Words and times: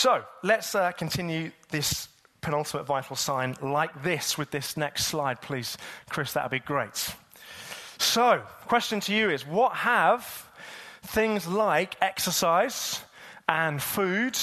So 0.00 0.24
let's 0.42 0.74
uh, 0.74 0.92
continue 0.92 1.50
this 1.68 2.08
penultimate 2.40 2.86
vital 2.86 3.16
sign 3.16 3.54
like 3.60 4.02
this 4.02 4.38
with 4.38 4.50
this 4.50 4.78
next 4.78 5.04
slide, 5.04 5.42
please. 5.42 5.76
Chris, 6.08 6.32
that 6.32 6.44
would 6.44 6.52
be 6.52 6.58
great. 6.58 7.14
So, 7.98 8.40
question 8.66 9.00
to 9.00 9.14
you 9.14 9.28
is 9.28 9.46
what 9.46 9.74
have 9.74 10.48
things 11.02 11.46
like 11.46 11.96
exercise 12.00 13.02
and 13.46 13.82
food 13.82 14.38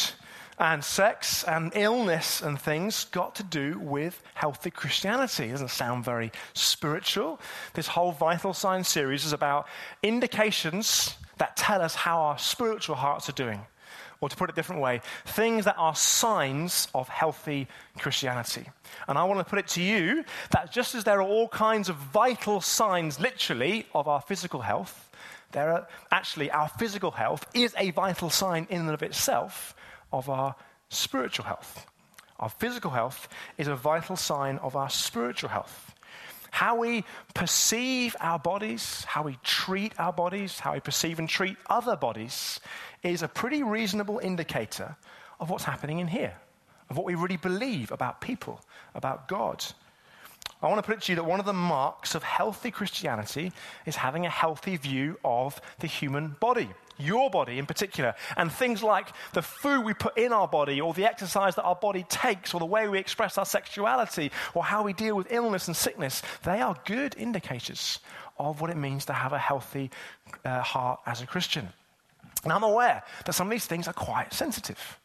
and 0.59 0.83
sex 0.83 1.43
and 1.45 1.71
illness 1.73 2.43
and 2.43 2.61
things 2.61 3.05
got 3.05 3.33
to 3.33 3.43
do 3.43 3.79
with 3.79 4.21
healthy 4.35 4.69
Christianity. 4.69 5.45
It 5.45 5.53
doesn't 5.53 5.71
sound 5.71 6.05
very 6.05 6.31
spiritual. 6.53 7.39
This 7.73 7.87
whole 7.87 8.11
Vital 8.11 8.53
sign 8.53 8.83
series 8.83 9.25
is 9.25 9.33
about 9.33 9.67
indications 10.03 11.15
that 11.37 11.57
tell 11.57 11.81
us 11.81 11.95
how 11.95 12.19
our 12.19 12.37
spiritual 12.37 12.97
hearts 12.97 13.27
are 13.27 13.33
doing. 13.33 13.65
Or 14.19 14.29
to 14.29 14.35
put 14.35 14.49
it 14.49 14.53
a 14.53 14.55
different 14.55 14.81
way, 14.81 15.01
things 15.25 15.65
that 15.65 15.75
are 15.77 15.95
signs 15.95 16.87
of 16.95 17.07
healthy 17.07 17.67
Christianity. 17.99 18.67
And 19.07 19.17
I 19.17 19.23
want 19.25 19.39
to 19.39 19.45
put 19.45 19.59
it 19.59 19.67
to 19.69 19.81
you 19.81 20.23
that 20.51 20.71
just 20.71 20.95
as 20.95 21.03
there 21.03 21.19
are 21.19 21.27
all 21.27 21.47
kinds 21.47 21.87
of 21.89 21.95
vital 21.95 22.59
signs, 22.61 23.19
literally, 23.19 23.85
of 23.93 24.07
our 24.07 24.21
physical 24.21 24.61
health, 24.61 25.11
there 25.51 25.71
are 25.71 25.87
actually 26.11 26.51
our 26.51 26.67
physical 26.67 27.11
health 27.11 27.45
is 27.53 27.73
a 27.77 27.91
vital 27.91 28.29
sign 28.29 28.67
in 28.69 28.81
and 28.81 28.89
of 28.89 29.03
itself 29.03 29.75
of 30.11 30.29
our 30.29 30.55
spiritual 30.89 31.45
health. 31.45 31.85
Our 32.39 32.49
physical 32.49 32.91
health 32.91 33.27
is 33.57 33.67
a 33.67 33.75
vital 33.75 34.15
sign 34.15 34.57
of 34.57 34.75
our 34.75 34.89
spiritual 34.89 35.49
health. 35.49 35.86
How 36.57 36.73
we 36.73 37.03
perceive 37.35 38.15
our 38.19 38.39
bodies, 38.39 39.03
how 39.03 39.21
we 39.21 39.37
treat 39.43 39.93
our 39.99 40.11
bodies, 40.11 40.59
how 40.59 40.73
we 40.73 40.79
perceive 40.79 41.19
and 41.19 41.29
treat 41.29 41.55
other 41.69 41.95
bodies 41.95 42.59
is 43.03 43.21
a 43.21 43.27
pretty 43.27 43.61
reasonable 43.61 44.17
indicator 44.17 44.95
of 45.39 45.51
what's 45.51 45.65
happening 45.65 45.99
in 45.99 46.07
here, 46.07 46.35
of 46.89 46.97
what 46.97 47.05
we 47.05 47.13
really 47.13 47.37
believe 47.37 47.91
about 47.91 48.21
people, 48.21 48.59
about 48.95 49.27
God. 49.27 49.63
I 50.61 50.67
want 50.67 50.79
to 50.79 50.83
put 50.83 50.97
it 50.97 51.01
to 51.03 51.11
you 51.11 51.15
that 51.17 51.23
one 51.23 51.39
of 51.39 51.45
the 51.45 51.53
marks 51.53 52.15
of 52.15 52.23
healthy 52.23 52.71
Christianity 52.71 53.51
is 53.85 53.95
having 53.95 54.25
a 54.25 54.29
healthy 54.29 54.75
view 54.77 55.19
of 55.23 55.61
the 55.79 55.87
human 55.87 56.35
body 56.39 56.69
your 56.99 57.29
body 57.29 57.59
in 57.59 57.65
particular, 57.65 58.15
and 58.35 58.51
things 58.51 58.83
like 58.83 59.07
the 59.33 59.41
food 59.41 59.85
we 59.85 59.93
put 59.93 60.17
in 60.17 60.33
our 60.33 60.47
body, 60.47 60.81
or 60.81 60.93
the 60.93 61.05
exercise 61.05 61.55
that 61.55 61.63
our 61.63 61.75
body 61.75 62.03
takes, 62.09 62.53
or 62.53 62.59
the 62.59 62.65
way 62.65 62.87
we 62.87 62.97
express 62.97 63.37
our 63.37 63.45
sexuality, 63.45 64.31
or 64.53 64.63
how 64.63 64.83
we 64.83 64.93
deal 64.93 65.15
with 65.15 65.31
illness 65.31 65.67
and 65.67 65.75
sickness, 65.75 66.21
they 66.43 66.59
are 66.59 66.75
good 66.85 67.15
indicators 67.17 67.99
of 68.39 68.61
what 68.61 68.69
it 68.69 68.77
means 68.77 69.05
to 69.05 69.13
have 69.13 69.33
a 69.33 69.39
healthy 69.39 69.89
uh, 70.45 70.61
heart 70.61 70.99
as 71.05 71.21
a 71.21 71.27
Christian. 71.27 71.67
And 72.43 72.53
I'm 72.53 72.63
aware 72.63 73.03
that 73.25 73.33
some 73.33 73.47
of 73.47 73.51
these 73.51 73.65
things 73.65 73.87
are 73.87 73.93
quite 73.93 74.33
sensitive. 74.33 74.97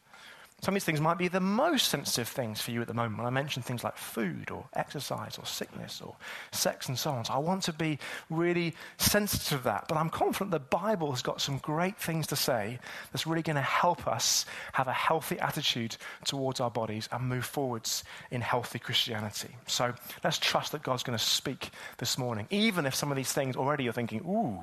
Some 0.63 0.73
of 0.73 0.75
these 0.75 0.85
things 0.85 1.01
might 1.01 1.17
be 1.17 1.27
the 1.27 1.41
most 1.41 1.89
sensitive 1.89 2.29
things 2.29 2.61
for 2.61 2.71
you 2.71 2.79
at 2.79 2.87
the 2.87 2.93
moment. 2.93 3.17
When 3.17 3.27
I 3.27 3.31
mention 3.31 3.61
things 3.61 3.83
like 3.83 3.97
food 3.97 4.49
or 4.49 4.63
exercise 4.73 5.37
or 5.37 5.45
sickness 5.45 6.01
or 6.01 6.15
sex 6.53 6.87
and 6.87 6.97
so 6.97 7.11
on. 7.11 7.25
So 7.25 7.33
I 7.33 7.39
want 7.39 7.63
to 7.63 7.73
be 7.73 7.99
really 8.29 8.73
sensitive 8.97 9.57
to 9.59 9.63
that. 9.65 9.89
But 9.89 9.97
I'm 9.97 10.09
confident 10.09 10.51
the 10.51 10.59
Bible 10.59 11.11
has 11.11 11.21
got 11.21 11.41
some 11.41 11.57
great 11.57 11.97
things 11.97 12.27
to 12.27 12.37
say 12.37 12.79
that's 13.11 13.27
really 13.27 13.41
going 13.41 13.57
to 13.57 13.61
help 13.61 14.07
us 14.07 14.45
have 14.71 14.87
a 14.87 14.93
healthy 14.93 15.37
attitude 15.37 15.97
towards 16.23 16.61
our 16.61 16.71
bodies 16.71 17.09
and 17.11 17.27
move 17.27 17.43
forwards 17.43 18.05
in 18.31 18.39
healthy 18.39 18.79
Christianity. 18.79 19.49
So 19.67 19.93
let's 20.23 20.37
trust 20.37 20.71
that 20.71 20.81
God's 20.81 21.03
going 21.03 21.17
to 21.17 21.23
speak 21.23 21.71
this 21.97 22.17
morning, 22.17 22.47
even 22.51 22.85
if 22.85 22.95
some 22.95 23.11
of 23.11 23.17
these 23.17 23.33
things 23.33 23.57
already 23.57 23.83
you're 23.83 23.91
thinking, 23.91 24.21
ooh, 24.21 24.61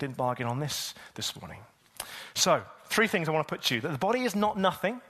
didn't 0.00 0.16
bargain 0.16 0.48
on 0.48 0.58
this 0.58 0.92
this 1.14 1.40
morning. 1.40 1.60
So, 2.34 2.62
three 2.86 3.06
things 3.06 3.28
I 3.28 3.32
want 3.32 3.46
to 3.46 3.54
put 3.54 3.62
to 3.66 3.76
you 3.76 3.80
that 3.82 3.92
the 3.92 3.98
body 3.98 4.24
is 4.24 4.34
not 4.34 4.58
nothing. 4.58 5.00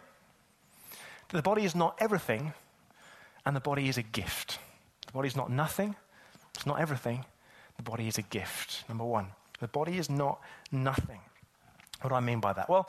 The 1.28 1.42
body 1.42 1.64
is 1.64 1.74
not 1.74 1.96
everything, 1.98 2.52
and 3.44 3.56
the 3.56 3.60
body 3.60 3.88
is 3.88 3.98
a 3.98 4.02
gift. 4.02 4.58
The 5.06 5.12
body 5.12 5.28
is 5.28 5.36
not 5.36 5.50
nothing, 5.50 5.96
it's 6.54 6.66
not 6.66 6.80
everything. 6.80 7.24
The 7.76 7.82
body 7.82 8.08
is 8.08 8.16
a 8.16 8.22
gift. 8.22 8.84
Number 8.88 9.04
one, 9.04 9.26
the 9.60 9.68
body 9.68 9.98
is 9.98 10.08
not 10.08 10.40
nothing. 10.72 11.20
What 12.00 12.10
do 12.10 12.16
I 12.16 12.20
mean 12.20 12.40
by 12.40 12.52
that? 12.52 12.68
Well, 12.68 12.88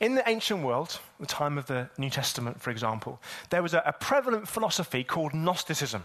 in 0.00 0.14
the 0.14 0.28
ancient 0.28 0.62
world, 0.62 0.98
the 1.20 1.26
time 1.26 1.58
of 1.58 1.66
the 1.66 1.88
New 1.98 2.10
Testament, 2.10 2.60
for 2.60 2.70
example, 2.70 3.20
there 3.50 3.62
was 3.62 3.74
a, 3.74 3.82
a 3.84 3.92
prevalent 3.92 4.48
philosophy 4.48 5.04
called 5.04 5.34
Gnosticism. 5.34 6.02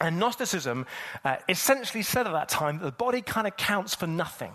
And 0.00 0.18
Gnosticism 0.18 0.86
uh, 1.24 1.36
essentially 1.48 2.02
said 2.02 2.26
at 2.26 2.32
that 2.32 2.48
time 2.48 2.78
that 2.78 2.84
the 2.84 2.92
body 2.92 3.22
kind 3.22 3.46
of 3.46 3.56
counts 3.56 3.94
for 3.94 4.06
nothing 4.06 4.52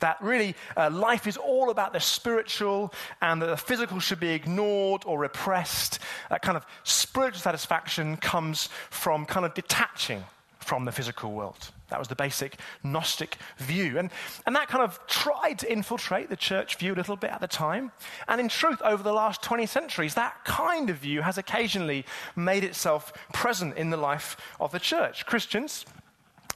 that 0.00 0.20
really 0.20 0.54
uh, 0.76 0.90
life 0.90 1.26
is 1.26 1.36
all 1.36 1.70
about 1.70 1.92
the 1.92 2.00
spiritual 2.00 2.92
and 3.20 3.40
that 3.42 3.46
the 3.46 3.56
physical 3.56 4.00
should 4.00 4.20
be 4.20 4.30
ignored 4.30 5.02
or 5.06 5.18
repressed. 5.18 5.98
That 6.30 6.42
kind 6.42 6.56
of 6.56 6.66
spiritual 6.84 7.40
satisfaction 7.40 8.16
comes 8.16 8.68
from 8.90 9.26
kind 9.26 9.46
of 9.46 9.54
detaching 9.54 10.24
from 10.58 10.84
the 10.84 10.92
physical 10.92 11.32
world. 11.32 11.70
That 11.88 12.00
was 12.00 12.08
the 12.08 12.16
basic 12.16 12.58
Gnostic 12.82 13.36
view. 13.58 13.98
And, 13.98 14.10
and 14.44 14.56
that 14.56 14.66
kind 14.66 14.82
of 14.82 14.98
tried 15.06 15.60
to 15.60 15.72
infiltrate 15.72 16.28
the 16.28 16.36
church 16.36 16.76
view 16.76 16.92
a 16.92 16.96
little 16.96 17.14
bit 17.14 17.30
at 17.30 17.40
the 17.40 17.46
time. 17.46 17.92
And 18.26 18.40
in 18.40 18.48
truth, 18.48 18.82
over 18.82 19.02
the 19.02 19.12
last 19.12 19.42
20 19.42 19.66
centuries, 19.66 20.14
that 20.14 20.44
kind 20.44 20.90
of 20.90 20.96
view 20.96 21.22
has 21.22 21.38
occasionally 21.38 22.04
made 22.34 22.64
itself 22.64 23.12
present 23.32 23.76
in 23.76 23.90
the 23.90 23.96
life 23.96 24.36
of 24.58 24.72
the 24.72 24.80
church. 24.80 25.24
Christians, 25.26 25.86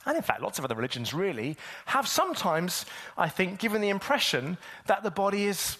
and 0.05 0.17
in 0.17 0.23
fact, 0.23 0.41
lots 0.41 0.59
of 0.59 0.65
other 0.65 0.75
religions 0.75 1.13
really, 1.13 1.57
have 1.85 2.07
sometimes, 2.07 2.85
I 3.17 3.29
think, 3.29 3.59
given 3.59 3.81
the 3.81 3.89
impression 3.89 4.57
that 4.87 5.03
the 5.03 5.11
body 5.11 5.45
is 5.45 5.77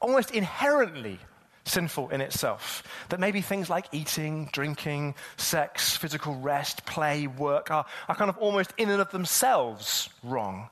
almost 0.00 0.30
inherently 0.30 1.18
sinful 1.64 2.10
in 2.10 2.20
itself. 2.20 2.82
That 3.08 3.20
maybe 3.20 3.40
things 3.40 3.70
like 3.70 3.86
eating, 3.92 4.48
drinking, 4.52 5.14
sex, 5.36 5.96
physical 5.96 6.36
rest, 6.36 6.84
play, 6.86 7.26
work 7.26 7.70
are, 7.70 7.86
are 8.08 8.14
kind 8.14 8.28
of 8.28 8.36
almost 8.38 8.72
in 8.76 8.90
and 8.90 9.00
of 9.00 9.10
themselves 9.10 10.08
wrong. 10.22 10.68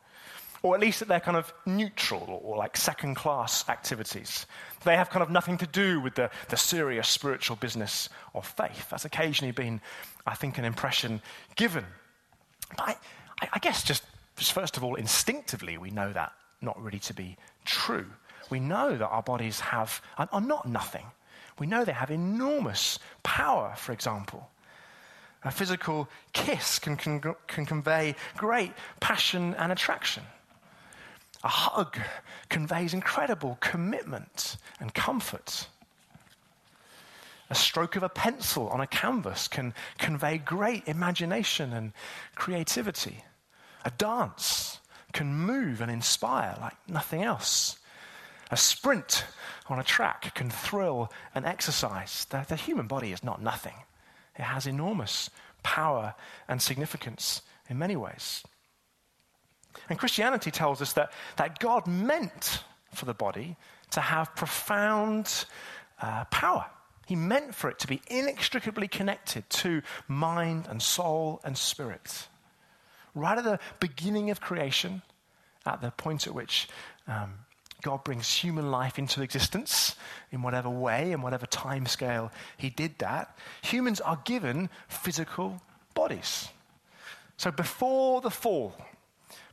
Or 0.62 0.76
at 0.76 0.80
least 0.80 1.00
that 1.00 1.08
they're 1.08 1.18
kind 1.18 1.36
of 1.36 1.52
neutral 1.66 2.40
or, 2.44 2.56
like 2.56 2.76
second 2.76 3.16
class 3.16 3.68
activities. 3.68 4.46
They 4.84 4.96
have 4.96 5.10
kind 5.10 5.22
of 5.22 5.30
nothing 5.30 5.58
to 5.58 5.66
do 5.66 6.00
with 6.00 6.14
the, 6.14 6.30
the 6.50 6.56
serious 6.56 7.08
spiritual 7.08 7.56
business 7.56 8.08
of 8.34 8.46
faith. 8.46 8.88
That's 8.90 9.04
occasionally 9.04 9.52
been, 9.52 9.80
I 10.24 10.36
think, 10.36 10.58
an 10.58 10.64
impression 10.64 11.20
given 11.56 11.84
I, 12.78 12.96
I 13.52 13.58
guess 13.58 13.82
just, 13.82 14.04
just 14.36 14.52
first 14.52 14.76
of 14.76 14.84
all, 14.84 14.94
instinctively, 14.94 15.78
we 15.78 15.90
know 15.90 16.12
that 16.12 16.32
not 16.60 16.80
really 16.82 17.00
to 17.00 17.14
be 17.14 17.36
true. 17.64 18.06
We 18.50 18.60
know 18.60 18.96
that 18.96 19.08
our 19.08 19.22
bodies 19.22 19.60
have, 19.60 20.00
are, 20.18 20.40
not 20.40 20.68
nothing. 20.68 21.06
We 21.58 21.66
know 21.66 21.84
they 21.84 21.92
have 21.92 22.10
enormous 22.10 22.98
power, 23.22 23.74
for 23.76 23.92
example. 23.92 24.48
A 25.44 25.50
physical 25.50 26.08
kiss 26.32 26.78
can, 26.78 26.96
can, 26.96 27.20
can 27.46 27.66
convey 27.66 28.14
great 28.36 28.72
passion 29.00 29.54
and 29.54 29.72
attraction. 29.72 30.22
A 31.42 31.48
hug 31.48 31.98
conveys 32.48 32.94
incredible 32.94 33.58
commitment 33.60 34.56
and 34.78 34.94
comfort. 34.94 35.66
A 37.52 37.54
stroke 37.54 37.96
of 37.96 38.02
a 38.02 38.08
pencil 38.08 38.70
on 38.70 38.80
a 38.80 38.86
canvas 38.86 39.46
can 39.46 39.74
convey 39.98 40.38
great 40.38 40.88
imagination 40.88 41.74
and 41.74 41.92
creativity. 42.34 43.24
A 43.84 43.90
dance 43.90 44.80
can 45.12 45.34
move 45.34 45.82
and 45.82 45.90
inspire 45.90 46.56
like 46.58 46.72
nothing 46.88 47.22
else. 47.22 47.78
A 48.50 48.56
sprint 48.56 49.26
on 49.68 49.78
a 49.78 49.84
track 49.84 50.34
can 50.34 50.48
thrill 50.48 51.12
and 51.34 51.44
exercise. 51.44 52.24
The, 52.30 52.46
the, 52.48 52.56
human 52.56 52.86
body 52.86 53.12
is 53.12 53.22
not 53.22 53.42
nothing, 53.42 53.76
it 54.34 54.44
has 54.44 54.66
enormous 54.66 55.28
power 55.62 56.14
and 56.48 56.62
significance 56.62 57.42
in 57.68 57.78
many 57.78 57.96
ways. 57.96 58.42
And 59.90 59.98
Christianity 59.98 60.50
tells 60.50 60.80
us 60.80 60.94
that, 60.94 61.12
that 61.36 61.58
God 61.58 61.86
meant 61.86 62.64
for 62.94 63.04
the 63.04 63.12
body 63.12 63.58
to 63.90 64.00
have 64.00 64.34
profound 64.34 65.44
uh, 66.00 66.24
power. 66.30 66.64
He 67.06 67.16
meant 67.16 67.54
for 67.54 67.68
it 67.68 67.78
to 67.80 67.86
be 67.86 68.00
inextricably 68.08 68.88
connected 68.88 69.48
to 69.50 69.82
mind 70.08 70.66
and 70.68 70.80
soul 70.80 71.40
and 71.44 71.56
spirit. 71.56 72.28
Right 73.14 73.36
at 73.36 73.44
the 73.44 73.58
beginning 73.80 74.30
of 74.30 74.40
creation, 74.40 75.02
at 75.66 75.80
the 75.80 75.90
point 75.90 76.26
at 76.26 76.34
which 76.34 76.68
um, 77.06 77.34
God 77.82 78.04
brings 78.04 78.32
human 78.32 78.70
life 78.70 78.98
into 78.98 79.22
existence 79.22 79.96
in 80.30 80.42
whatever 80.42 80.70
way, 80.70 81.12
in 81.12 81.20
whatever 81.20 81.46
time 81.46 81.86
scale 81.86 82.30
He 82.56 82.70
did 82.70 82.98
that, 82.98 83.36
humans 83.62 84.00
are 84.00 84.20
given 84.24 84.70
physical 84.88 85.60
bodies. 85.94 86.48
So 87.36 87.50
before 87.50 88.20
the 88.20 88.30
fall, 88.30 88.76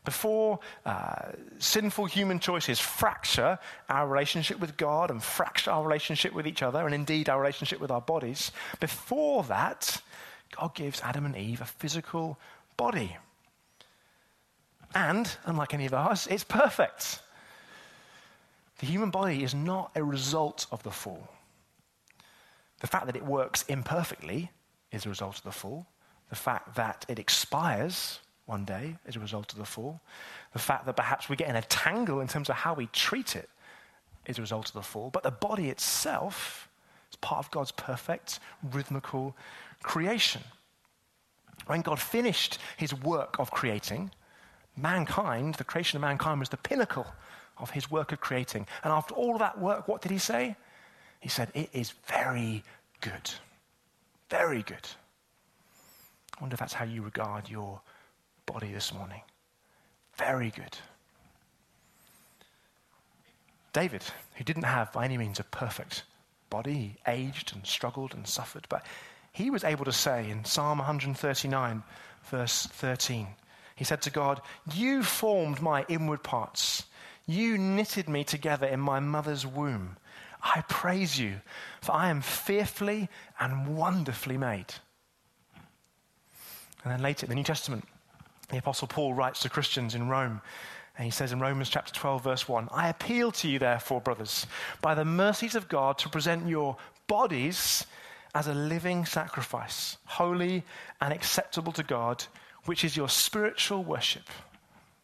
before 0.10 0.58
uh, 0.88 1.34
sinful 1.60 2.06
human 2.06 2.40
choices 2.40 2.80
fracture 2.80 3.60
our 3.90 4.08
relationship 4.08 4.60
with 4.60 4.76
God 4.76 5.12
and 5.12 5.22
fracture 5.22 5.70
our 5.70 5.84
relationship 5.84 6.34
with 6.34 6.48
each 6.48 6.64
other, 6.64 6.84
and 6.84 6.96
indeed 6.96 7.30
our 7.30 7.40
relationship 7.40 7.80
with 7.80 7.92
our 7.92 8.02
bodies, 8.02 8.52
before 8.80 9.44
that, 9.44 10.02
God 10.58 10.74
gives 10.74 11.00
Adam 11.02 11.28
and 11.28 11.38
Eve 11.38 11.62
a 11.62 11.66
physical 11.66 12.40
body. 12.76 13.18
And, 14.96 15.32
unlike 15.46 15.76
any 15.76 15.86
of 15.86 15.94
ours, 15.94 16.28
it's 16.32 16.44
perfect. 16.44 17.22
The 18.80 18.88
human 18.88 19.12
body 19.12 19.44
is 19.44 19.54
not 19.54 19.92
a 19.96 20.04
result 20.04 20.66
of 20.72 20.82
the 20.82 20.90
fall. 20.90 21.30
The 22.80 22.88
fact 22.88 23.06
that 23.06 23.16
it 23.16 23.24
works 23.24 23.64
imperfectly 23.68 24.50
is 24.92 25.06
a 25.06 25.10
result 25.10 25.38
of 25.38 25.44
the 25.44 25.52
fall. 25.52 25.86
The 26.32 26.36
fact 26.36 26.74
that 26.78 27.06
it 27.08 27.20
expires 27.20 28.22
one 28.50 28.66
day 28.66 28.96
as 29.07 29.16
a 29.16 29.19
result 29.19 29.54
of 29.54 29.60
the 29.60 29.66
fall. 29.66 30.01
The 30.54 30.60
fact 30.60 30.88
that 30.88 30.96
perhaps 30.96 31.30
we 31.30 31.36
get 31.36 31.50
in 31.50 31.56
a 31.56 31.62
tangle 31.62 32.19
in 32.19 32.28
terms 32.28 32.50
of 32.50 32.56
how 32.56 32.74
we 32.74 32.88
treat 32.88 33.36
it 33.36 33.48
is 34.25 34.40
a 34.40 34.42
result 34.42 34.68
of 34.68 34.74
the 34.74 34.81
fall. 34.81 35.12
But 35.12 35.22
the 35.22 35.31
body 35.31 35.69
itself 35.69 36.68
is 37.12 37.16
part 37.18 37.46
of 37.46 37.51
God's 37.51 37.72
perfect, 37.72 38.40
rhythmical 38.72 39.36
creation. 39.84 40.42
When 41.68 41.81
God 41.81 42.00
finished 42.00 42.57
his 42.75 42.92
work 42.94 43.40
of 43.40 43.51
creating, 43.51 44.10
mankind, 44.75 45.56
the 45.56 45.63
creation 45.63 45.98
of 45.98 46.02
mankind, 46.02 46.40
was 46.40 46.50
the 46.50 46.57
pinnacle 46.57 47.06
of 47.60 47.69
his 47.69 47.92
work 47.92 48.12
of 48.12 48.19
creating. 48.19 48.66
And 48.84 48.92
after 48.92 49.13
all 49.13 49.38
that 49.38 49.60
work, 49.60 49.88
what 49.88 50.02
did 50.02 50.12
he 50.12 50.18
say? 50.18 50.56
He 51.19 51.30
said, 51.30 51.52
It 51.54 51.69
is 51.72 51.94
very 52.07 52.63
good. 53.02 53.30
Very 54.30 54.63
good. 54.63 54.88
I 56.38 56.42
wonder 56.42 56.56
if 56.56 56.60
that's 56.60 56.74
how 56.74 56.86
you 56.86 57.04
regard 57.04 57.50
your 57.50 57.81
body 58.51 58.74
this 58.74 58.94
morning. 58.94 59.22
Very 60.16 60.50
good. 60.50 60.75
David, 63.74 64.04
who 64.36 64.44
didn't 64.44 64.63
have 64.63 64.92
by 64.92 65.06
any 65.06 65.18
means 65.19 65.40
a 65.40 65.44
perfect 65.44 66.04
body, 66.50 66.74
he 66.74 66.96
aged 67.06 67.54
and 67.54 67.66
struggled 67.66 68.16
and 68.16 68.28
suffered, 68.28 68.66
but 68.68 68.84
he 69.31 69.51
was 69.51 69.63
able 69.63 69.86
to 69.86 69.92
say 69.92 70.30
in 70.31 70.46
Psalm 70.46 70.80
139, 70.80 71.84
verse 72.25 72.66
13, 72.66 73.28
he 73.75 73.84
said 73.84 74.01
to 74.01 74.10
God, 74.10 74.42
You 74.74 75.04
formed 75.04 75.62
my 75.62 75.86
inward 75.88 76.24
parts. 76.24 76.86
You 77.28 77.56
knitted 77.57 78.10
me 78.10 78.24
together 78.24 78.66
in 78.66 78.80
my 78.80 79.00
mother's 79.00 79.45
womb. 79.45 79.98
I 80.42 80.63
praise 80.68 81.19
you, 81.19 81.36
for 81.81 81.92
I 81.92 82.10
am 82.10 82.22
fearfully 82.22 83.10
and 83.40 83.78
wonderfully 83.78 84.38
made. 84.38 84.74
And 86.84 86.92
then 86.92 87.04
later 87.04 87.25
in 87.25 87.30
the 87.30 87.36
New 87.36 87.44
Testament, 87.44 87.86
the 88.50 88.57
Apostle 88.57 88.88
Paul 88.88 89.13
writes 89.13 89.42
to 89.42 89.50
Christians 89.50 89.96
in 89.96 90.10
Rome, 90.10 90.42
and 90.98 91.06
he 91.06 91.12
says 91.12 91.31
in 91.31 91.40
Romans 91.40 91.69
chapter 91.69 91.94
12, 91.94 92.24
verse 92.24 92.48
1 92.48 92.69
I 92.72 92.90
appeal 92.90 93.31
to 93.34 93.48
you, 93.48 93.60
therefore, 93.60 94.01
brothers, 94.01 94.48
by 94.81 94.96
the 94.96 95.06
mercies 95.06 95.56
of 95.56 95.69
God, 95.69 95.98
to 96.00 96.10
present 96.10 96.48
your 96.48 96.78
bodies 97.07 97.86
as 98.36 98.48
a 98.48 98.54
living 98.54 99.06
sacrifice, 99.06 99.98
holy 100.06 100.63
and 101.01 101.13
acceptable 101.13 101.72
to 101.74 101.84
God 101.84 102.25
which 102.66 102.84
is 102.84 102.96
your 102.96 103.10
spiritual 103.10 103.84
worship. 103.84 104.30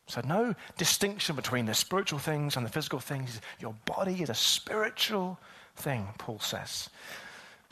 So, 0.07 0.21
no 0.23 0.53
distinction 0.77 1.35
between 1.35 1.65
the 1.65 1.73
spiritual 1.73 2.19
things 2.19 2.57
and 2.57 2.65
the 2.65 2.69
physical 2.69 2.99
things. 2.99 3.41
Your 3.59 3.73
body 3.85 4.21
is 4.21 4.29
a 4.29 4.35
spiritual 4.35 5.39
thing, 5.75 6.07
Paul 6.19 6.39
says. 6.39 6.89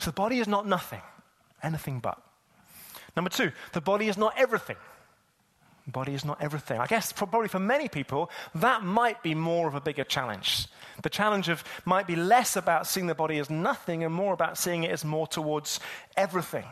So, 0.00 0.10
the 0.10 0.14
body 0.14 0.40
is 0.40 0.48
not 0.48 0.66
nothing, 0.66 1.02
anything 1.62 2.00
but. 2.00 2.20
Number 3.14 3.30
two, 3.30 3.52
the 3.72 3.80
body 3.80 4.08
is 4.08 4.18
not 4.18 4.34
everything. 4.36 4.76
Body 5.86 6.14
is 6.14 6.24
not 6.24 6.40
everything. 6.40 6.80
I 6.80 6.86
guess 6.86 7.12
probably 7.12 7.48
for 7.48 7.58
many 7.58 7.88
people, 7.88 8.30
that 8.54 8.82
might 8.82 9.22
be 9.22 9.34
more 9.34 9.68
of 9.68 9.74
a 9.74 9.80
bigger 9.80 10.04
challenge. 10.04 10.66
The 11.02 11.10
challenge 11.10 11.48
of 11.48 11.62
might 11.84 12.06
be 12.06 12.16
less 12.16 12.56
about 12.56 12.86
seeing 12.86 13.06
the 13.06 13.14
body 13.14 13.38
as 13.38 13.50
nothing 13.50 14.02
and 14.02 14.14
more 14.14 14.32
about 14.32 14.56
seeing 14.56 14.84
it 14.84 14.90
as 14.90 15.04
more 15.04 15.26
towards 15.26 15.80
everything. 16.16 16.64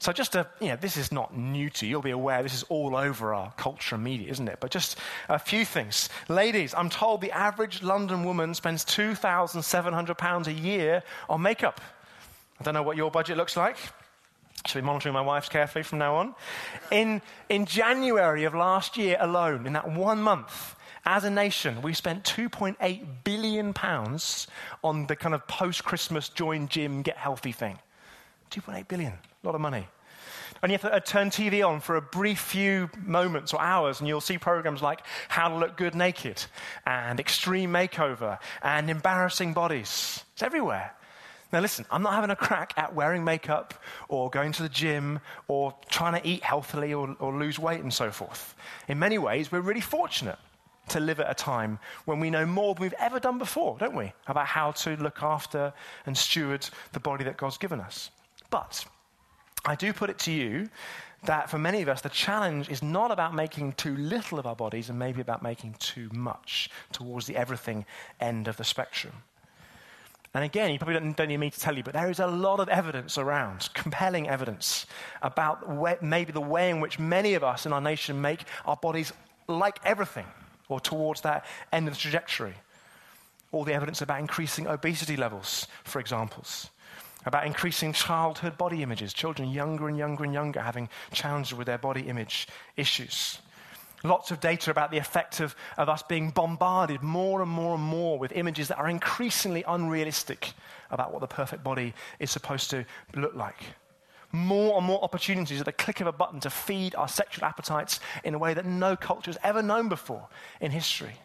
So, 0.00 0.12
just 0.12 0.36
a, 0.36 0.46
you 0.60 0.68
know, 0.68 0.76
this 0.76 0.96
is 0.96 1.10
not 1.10 1.36
new 1.36 1.68
to 1.70 1.84
you. 1.84 1.90
You'll 1.90 2.02
be 2.02 2.12
aware 2.12 2.44
this 2.44 2.54
is 2.54 2.62
all 2.64 2.94
over 2.94 3.34
our 3.34 3.50
culture 3.56 3.96
and 3.96 4.04
media, 4.04 4.30
isn't 4.30 4.46
it? 4.46 4.58
But 4.60 4.70
just 4.70 4.96
a 5.28 5.40
few 5.40 5.64
things. 5.64 6.08
Ladies, 6.28 6.72
I'm 6.72 6.88
told 6.88 7.20
the 7.20 7.32
average 7.32 7.82
London 7.82 8.22
woman 8.22 8.54
spends 8.54 8.84
£2,700 8.84 10.46
a 10.46 10.52
year 10.52 11.02
on 11.28 11.42
makeup. 11.42 11.80
I 12.60 12.62
don't 12.62 12.74
know 12.74 12.84
what 12.84 12.96
your 12.96 13.10
budget 13.10 13.36
looks 13.36 13.56
like. 13.56 13.76
Should 14.66 14.80
be 14.80 14.86
monitoring 14.86 15.14
my 15.14 15.20
wife's 15.20 15.48
carefully 15.48 15.82
from 15.82 15.98
now 15.98 16.16
on. 16.16 16.34
In, 16.90 17.22
in 17.48 17.66
January 17.66 18.44
of 18.44 18.54
last 18.54 18.96
year 18.96 19.16
alone, 19.20 19.66
in 19.66 19.72
that 19.74 19.90
one 19.90 20.20
month, 20.20 20.76
as 21.04 21.24
a 21.24 21.30
nation, 21.30 21.80
we 21.80 21.94
spent 21.94 22.24
2.8 22.24 23.06
billion 23.24 23.72
pounds 23.72 24.46
on 24.84 25.06
the 25.06 25.16
kind 25.16 25.34
of 25.34 25.46
post-Christmas 25.46 26.28
join 26.28 26.68
gym, 26.68 27.02
get 27.02 27.16
healthy 27.16 27.52
thing. 27.52 27.78
2.8 28.50 28.88
billion. 28.88 29.12
A 29.12 29.46
lot 29.46 29.54
of 29.54 29.60
money. 29.60 29.86
And 30.62 30.72
you 30.72 30.78
have 30.78 30.90
to 30.90 30.92
uh, 30.92 31.00
turn 31.00 31.30
TV 31.30 31.66
on 31.66 31.80
for 31.80 31.96
a 31.96 32.02
brief 32.02 32.40
few 32.40 32.90
moments 33.04 33.54
or 33.54 33.60
hours, 33.60 34.00
and 34.00 34.08
you'll 34.08 34.20
see 34.20 34.38
programs 34.38 34.82
like 34.82 35.00
How 35.28 35.48
to 35.48 35.56
Look 35.56 35.76
Good 35.76 35.94
Naked, 35.94 36.44
and 36.84 37.20
Extreme 37.20 37.72
Makeover, 37.72 38.38
and 38.62 38.90
Embarrassing 38.90 39.54
Bodies. 39.54 40.24
It's 40.32 40.42
everywhere. 40.42 40.94
Now, 41.52 41.60
listen, 41.60 41.86
I'm 41.90 42.02
not 42.02 42.12
having 42.12 42.30
a 42.30 42.36
crack 42.36 42.74
at 42.76 42.94
wearing 42.94 43.24
makeup 43.24 43.74
or 44.08 44.28
going 44.28 44.52
to 44.52 44.62
the 44.62 44.68
gym 44.68 45.20
or 45.48 45.74
trying 45.88 46.20
to 46.20 46.28
eat 46.28 46.42
healthily 46.42 46.92
or, 46.92 47.16
or 47.20 47.32
lose 47.32 47.58
weight 47.58 47.80
and 47.80 47.92
so 47.92 48.10
forth. 48.10 48.54
In 48.86 48.98
many 48.98 49.16
ways, 49.16 49.50
we're 49.50 49.60
really 49.60 49.80
fortunate 49.80 50.38
to 50.88 51.00
live 51.00 51.20
at 51.20 51.30
a 51.30 51.34
time 51.34 51.78
when 52.04 52.20
we 52.20 52.30
know 52.30 52.44
more 52.44 52.74
than 52.74 52.82
we've 52.82 52.94
ever 52.98 53.18
done 53.18 53.38
before, 53.38 53.76
don't 53.78 53.94
we? 53.94 54.12
About 54.26 54.46
how 54.46 54.72
to 54.72 54.96
look 54.96 55.22
after 55.22 55.72
and 56.06 56.16
steward 56.16 56.68
the 56.92 57.00
body 57.00 57.24
that 57.24 57.36
God's 57.36 57.58
given 57.58 57.80
us. 57.80 58.10
But 58.50 58.84
I 59.64 59.74
do 59.74 59.92
put 59.92 60.10
it 60.10 60.18
to 60.20 60.32
you 60.32 60.68
that 61.24 61.50
for 61.50 61.58
many 61.58 61.82
of 61.82 61.88
us, 61.88 62.00
the 62.00 62.08
challenge 62.08 62.68
is 62.68 62.82
not 62.82 63.10
about 63.10 63.34
making 63.34 63.72
too 63.72 63.96
little 63.96 64.38
of 64.38 64.46
our 64.46 64.54
bodies 64.54 64.88
and 64.88 64.98
maybe 64.98 65.20
about 65.20 65.42
making 65.42 65.74
too 65.78 66.08
much 66.12 66.70
towards 66.92 67.26
the 67.26 67.36
everything 67.36 67.84
end 68.20 68.48
of 68.48 68.56
the 68.56 68.64
spectrum. 68.64 69.14
And 70.34 70.44
again, 70.44 70.70
you 70.70 70.78
probably 70.78 70.94
don't, 70.94 71.16
don't, 71.16 71.28
need 71.28 71.38
me 71.38 71.50
to 71.50 71.58
tell 71.58 71.76
you, 71.76 71.82
but 71.82 71.94
there 71.94 72.10
is 72.10 72.20
a 72.20 72.26
lot 72.26 72.60
of 72.60 72.68
evidence 72.68 73.16
around, 73.16 73.68
compelling 73.74 74.28
evidence, 74.28 74.86
about 75.22 75.68
way, 75.68 75.96
maybe 76.02 76.32
the 76.32 76.40
way 76.40 76.70
in 76.70 76.80
which 76.80 76.98
many 76.98 77.34
of 77.34 77.42
us 77.42 77.64
in 77.64 77.72
our 77.72 77.80
nation 77.80 78.20
make 78.20 78.44
our 78.66 78.76
bodies 78.76 79.12
like 79.46 79.78
everything 79.84 80.26
or 80.68 80.80
towards 80.80 81.22
that 81.22 81.46
end 81.72 81.88
of 81.88 81.94
the 81.94 82.00
trajectory. 82.00 82.54
All 83.52 83.64
the 83.64 83.72
evidence 83.72 84.02
about 84.02 84.20
increasing 84.20 84.66
obesity 84.66 85.16
levels, 85.16 85.66
for 85.84 86.00
examples 86.00 86.70
about 87.26 87.46
increasing 87.46 87.92
childhood 87.92 88.56
body 88.56 88.82
images, 88.82 89.12
children 89.12 89.50
younger 89.50 89.88
and 89.88 89.98
younger 89.98 90.24
and 90.24 90.32
younger 90.32 90.60
having 90.60 90.88
challenges 91.12 91.54
with 91.54 91.66
their 91.66 91.78
body 91.78 92.02
image 92.02 92.48
issues. 92.76 93.38
Lots 94.04 94.30
of 94.30 94.40
data 94.40 94.70
about 94.70 94.90
the 94.90 94.98
effect 94.98 95.40
of, 95.40 95.56
of 95.76 95.88
us 95.88 96.02
being 96.02 96.30
bombarded 96.30 97.02
more 97.02 97.42
and 97.42 97.50
more 97.50 97.74
and 97.74 97.82
more 97.82 98.18
with 98.18 98.32
images 98.32 98.68
that 98.68 98.78
are 98.78 98.88
increasingly 98.88 99.64
unrealistic 99.66 100.52
about 100.90 101.12
what 101.12 101.20
the 101.20 101.26
perfect 101.26 101.64
body 101.64 101.94
is 102.20 102.30
supposed 102.30 102.70
to 102.70 102.84
look 103.14 103.34
like. 103.34 103.60
More 104.30 104.76
and 104.76 104.86
more 104.86 105.02
opportunities 105.02 105.58
at 105.58 105.66
the 105.66 105.72
click 105.72 106.00
of 106.00 106.06
a 106.06 106.12
button 106.12 106.38
to 106.40 106.50
feed 106.50 106.94
our 106.94 107.08
sexual 107.08 107.44
appetites 107.44 107.98
in 108.22 108.34
a 108.34 108.38
way 108.38 108.54
that 108.54 108.66
no 108.66 108.94
culture 108.94 109.30
has 109.30 109.38
ever 109.42 109.62
known 109.62 109.88
before 109.88 110.28
in 110.60 110.70
history. 110.70 111.16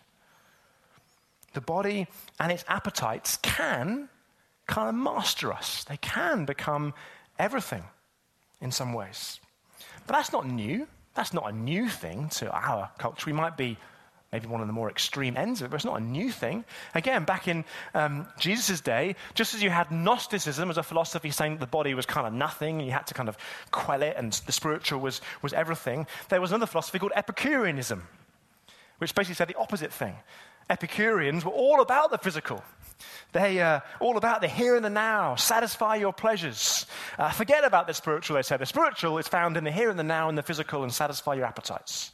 The 1.53 1.61
body 1.61 2.07
and 2.39 2.51
its 2.51 2.65
appetites 2.67 3.37
can 3.37 4.09
kind 4.65 4.89
of 4.89 4.95
master 4.95 5.53
us. 5.53 5.83
They 5.83 5.97
can 5.97 6.45
become 6.45 6.93
everything 7.37 7.83
in 8.61 8.71
some 8.71 8.93
ways. 8.93 9.39
But 10.07 10.13
that's 10.13 10.31
not 10.31 10.47
new. 10.47 10.87
That's 11.13 11.33
not 11.33 11.49
a 11.49 11.55
new 11.55 11.87
thing 11.87 12.29
to 12.29 12.51
our 12.51 12.89
culture. 12.97 13.25
We 13.27 13.33
might 13.33 13.57
be 13.57 13.77
maybe 14.33 14.47
one 14.47 14.61
of 14.61 14.67
the 14.67 14.73
more 14.73 14.89
extreme 14.89 15.37
ends 15.37 15.61
of 15.61 15.67
it, 15.67 15.69
but 15.69 15.75
it's 15.75 15.85
not 15.85 16.01
a 16.01 16.03
new 16.03 16.31
thing. 16.31 16.65
Again, 16.95 17.23
back 17.23 17.47
in 17.47 17.63
um, 17.93 18.27
Jesus' 18.39 18.81
day, 18.81 19.15
just 19.35 19.53
as 19.53 19.61
you 19.61 19.69
had 19.69 19.91
Gnosticism 19.91 20.71
as 20.71 20.77
a 20.77 20.83
philosophy 20.83 21.29
saying 21.29 21.53
that 21.53 21.59
the 21.59 21.67
body 21.67 21.93
was 21.93 22.07
kind 22.07 22.25
of 22.25 22.33
nothing 22.33 22.79
and 22.79 22.87
you 22.87 22.91
had 22.91 23.05
to 23.07 23.13
kind 23.13 23.29
of 23.29 23.37
quell 23.69 24.01
it 24.01 24.15
and 24.17 24.33
the 24.47 24.51
spiritual 24.51 24.99
was, 24.99 25.21
was 25.43 25.53
everything, 25.53 26.07
there 26.29 26.41
was 26.41 26.49
another 26.49 26.65
philosophy 26.65 26.97
called 26.97 27.11
Epicureanism, 27.15 28.07
which 28.97 29.13
basically 29.13 29.35
said 29.35 29.47
the 29.47 29.57
opposite 29.57 29.93
thing. 29.93 30.15
Epicureans 30.67 31.45
were 31.45 31.51
all 31.51 31.81
about 31.81 32.09
the 32.09 32.17
physical. 32.17 32.63
They 33.33 33.59
are 33.61 33.77
uh, 33.77 33.79
all 33.99 34.17
about 34.17 34.41
the 34.41 34.47
here 34.47 34.75
and 34.75 34.85
the 34.85 34.89
now, 34.89 35.35
satisfy 35.35 35.95
your 35.95 36.13
pleasures. 36.13 36.85
Uh, 37.17 37.31
forget 37.31 37.63
about 37.63 37.87
the 37.87 37.93
spiritual, 37.93 38.35
they 38.35 38.43
say. 38.43 38.57
The 38.57 38.65
spiritual 38.65 39.17
is 39.17 39.27
found 39.27 39.57
in 39.57 39.63
the 39.63 39.71
here 39.71 39.89
and 39.89 39.97
the 39.97 40.03
now 40.03 40.29
and 40.29 40.37
the 40.37 40.43
physical 40.43 40.83
and 40.83 40.93
satisfy 40.93 41.33
your 41.33 41.45
appetites. 41.45 42.11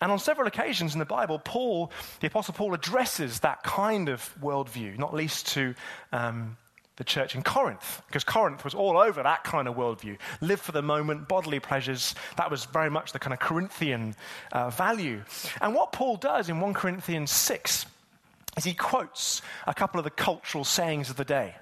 And 0.00 0.10
on 0.10 0.18
several 0.18 0.48
occasions 0.48 0.94
in 0.94 0.98
the 0.98 1.04
Bible, 1.04 1.38
Paul, 1.38 1.92
the 2.20 2.26
Apostle 2.26 2.54
Paul, 2.54 2.74
addresses 2.74 3.40
that 3.40 3.62
kind 3.62 4.08
of 4.08 4.34
worldview, 4.40 4.98
not 4.98 5.14
least 5.14 5.48
to 5.48 5.74
um, 6.12 6.56
the 6.96 7.04
church 7.04 7.34
in 7.34 7.42
Corinth, 7.42 8.02
because 8.06 8.24
Corinth 8.24 8.64
was 8.64 8.74
all 8.74 8.98
over 8.98 9.22
that 9.22 9.44
kind 9.44 9.68
of 9.68 9.76
worldview. 9.76 10.16
Live 10.40 10.60
for 10.60 10.72
the 10.72 10.82
moment, 10.82 11.28
bodily 11.28 11.60
pleasures. 11.60 12.14
That 12.36 12.50
was 12.50 12.64
very 12.64 12.90
much 12.90 13.12
the 13.12 13.18
kind 13.18 13.34
of 13.34 13.40
Corinthian 13.40 14.16
uh, 14.52 14.70
value. 14.70 15.22
And 15.60 15.74
what 15.74 15.92
Paul 15.92 16.16
does 16.16 16.48
in 16.48 16.60
1 16.60 16.74
Corinthians 16.74 17.30
6 17.30 17.84
is 18.56 18.64
he 18.64 18.74
quotes 18.74 19.42
a 19.66 19.74
couple 19.74 19.98
of 19.98 20.04
the 20.04 20.10
cultural 20.10 20.64
sayings 20.64 21.10
of 21.10 21.16
the 21.16 21.24
day. 21.24 21.54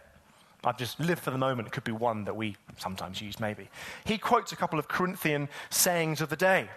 I've 0.65 0.79
just 0.79 0.99
lived 0.99 1.23
for 1.23 1.31
the 1.31 1.39
moment. 1.39 1.69
It 1.69 1.73
could 1.73 1.85
be 1.85 1.93
one 1.93 2.25
that 2.25 2.37
we 2.37 2.57
sometimes 2.79 3.21
use, 3.21 3.39
maybe. 3.39 3.69
He 4.05 4.19
quotes 4.19 4.53
a 4.53 4.57
couple 4.57 4.79
of 4.79 4.89
Corinthian 4.89 5.49
sayings 5.71 6.21
of 6.21 6.31
the 6.31 6.37
day. 6.37 6.69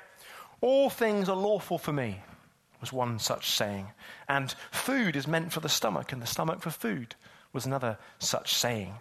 All 0.61 0.89
things 0.89 1.29
are 1.29 1.35
lawful 1.35 1.79
for 1.79 1.91
me, 1.91 2.21
was 2.79 2.93
one 2.93 3.17
such 3.17 3.49
saying. 3.49 3.87
And 4.29 4.53
food 4.71 5.15
is 5.15 5.27
meant 5.27 5.51
for 5.51 5.61
the 5.61 5.69
stomach, 5.69 6.11
and 6.11 6.21
the 6.21 6.27
stomach 6.27 6.61
for 6.61 6.69
food 6.69 7.15
was 7.53 7.65
another 7.65 7.97
such 8.19 8.53
saying. 8.53 8.93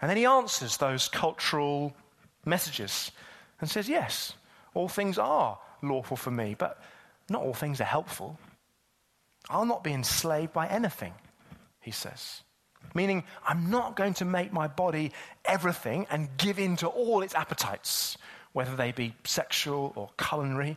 And 0.00 0.10
then 0.10 0.18
he 0.18 0.26
answers 0.26 0.76
those 0.76 1.08
cultural 1.08 1.94
messages 2.44 3.12
and 3.60 3.70
says, 3.70 3.88
Yes, 3.88 4.34
all 4.74 4.88
things 4.88 5.16
are 5.16 5.58
lawful 5.80 6.16
for 6.16 6.30
me, 6.30 6.54
but 6.58 6.82
not 7.30 7.42
all 7.42 7.54
things 7.54 7.80
are 7.80 7.84
helpful. 7.84 8.38
I'll 9.50 9.66
not 9.66 9.84
be 9.84 9.92
enslaved 9.92 10.52
by 10.52 10.66
anything, 10.68 11.14
he 11.80 11.90
says. 11.90 12.42
Meaning, 12.94 13.24
I'm 13.46 13.70
not 13.70 13.96
going 13.96 14.14
to 14.14 14.24
make 14.24 14.52
my 14.52 14.66
body 14.66 15.12
everything 15.44 16.06
and 16.10 16.28
give 16.36 16.58
in 16.58 16.76
to 16.76 16.88
all 16.88 17.22
its 17.22 17.34
appetites, 17.34 18.18
whether 18.52 18.76
they 18.76 18.92
be 18.92 19.14
sexual 19.24 19.92
or 19.96 20.10
culinary, 20.18 20.76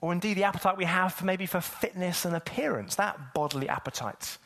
or 0.00 0.12
indeed 0.12 0.34
the 0.34 0.44
appetite 0.44 0.76
we 0.76 0.84
have 0.84 1.12
for 1.12 1.24
maybe 1.24 1.46
for 1.46 1.60
fitness 1.60 2.24
and 2.24 2.36
appearance, 2.36 2.94
that 2.96 3.34
bodily 3.34 3.68
appetite. 3.68 4.38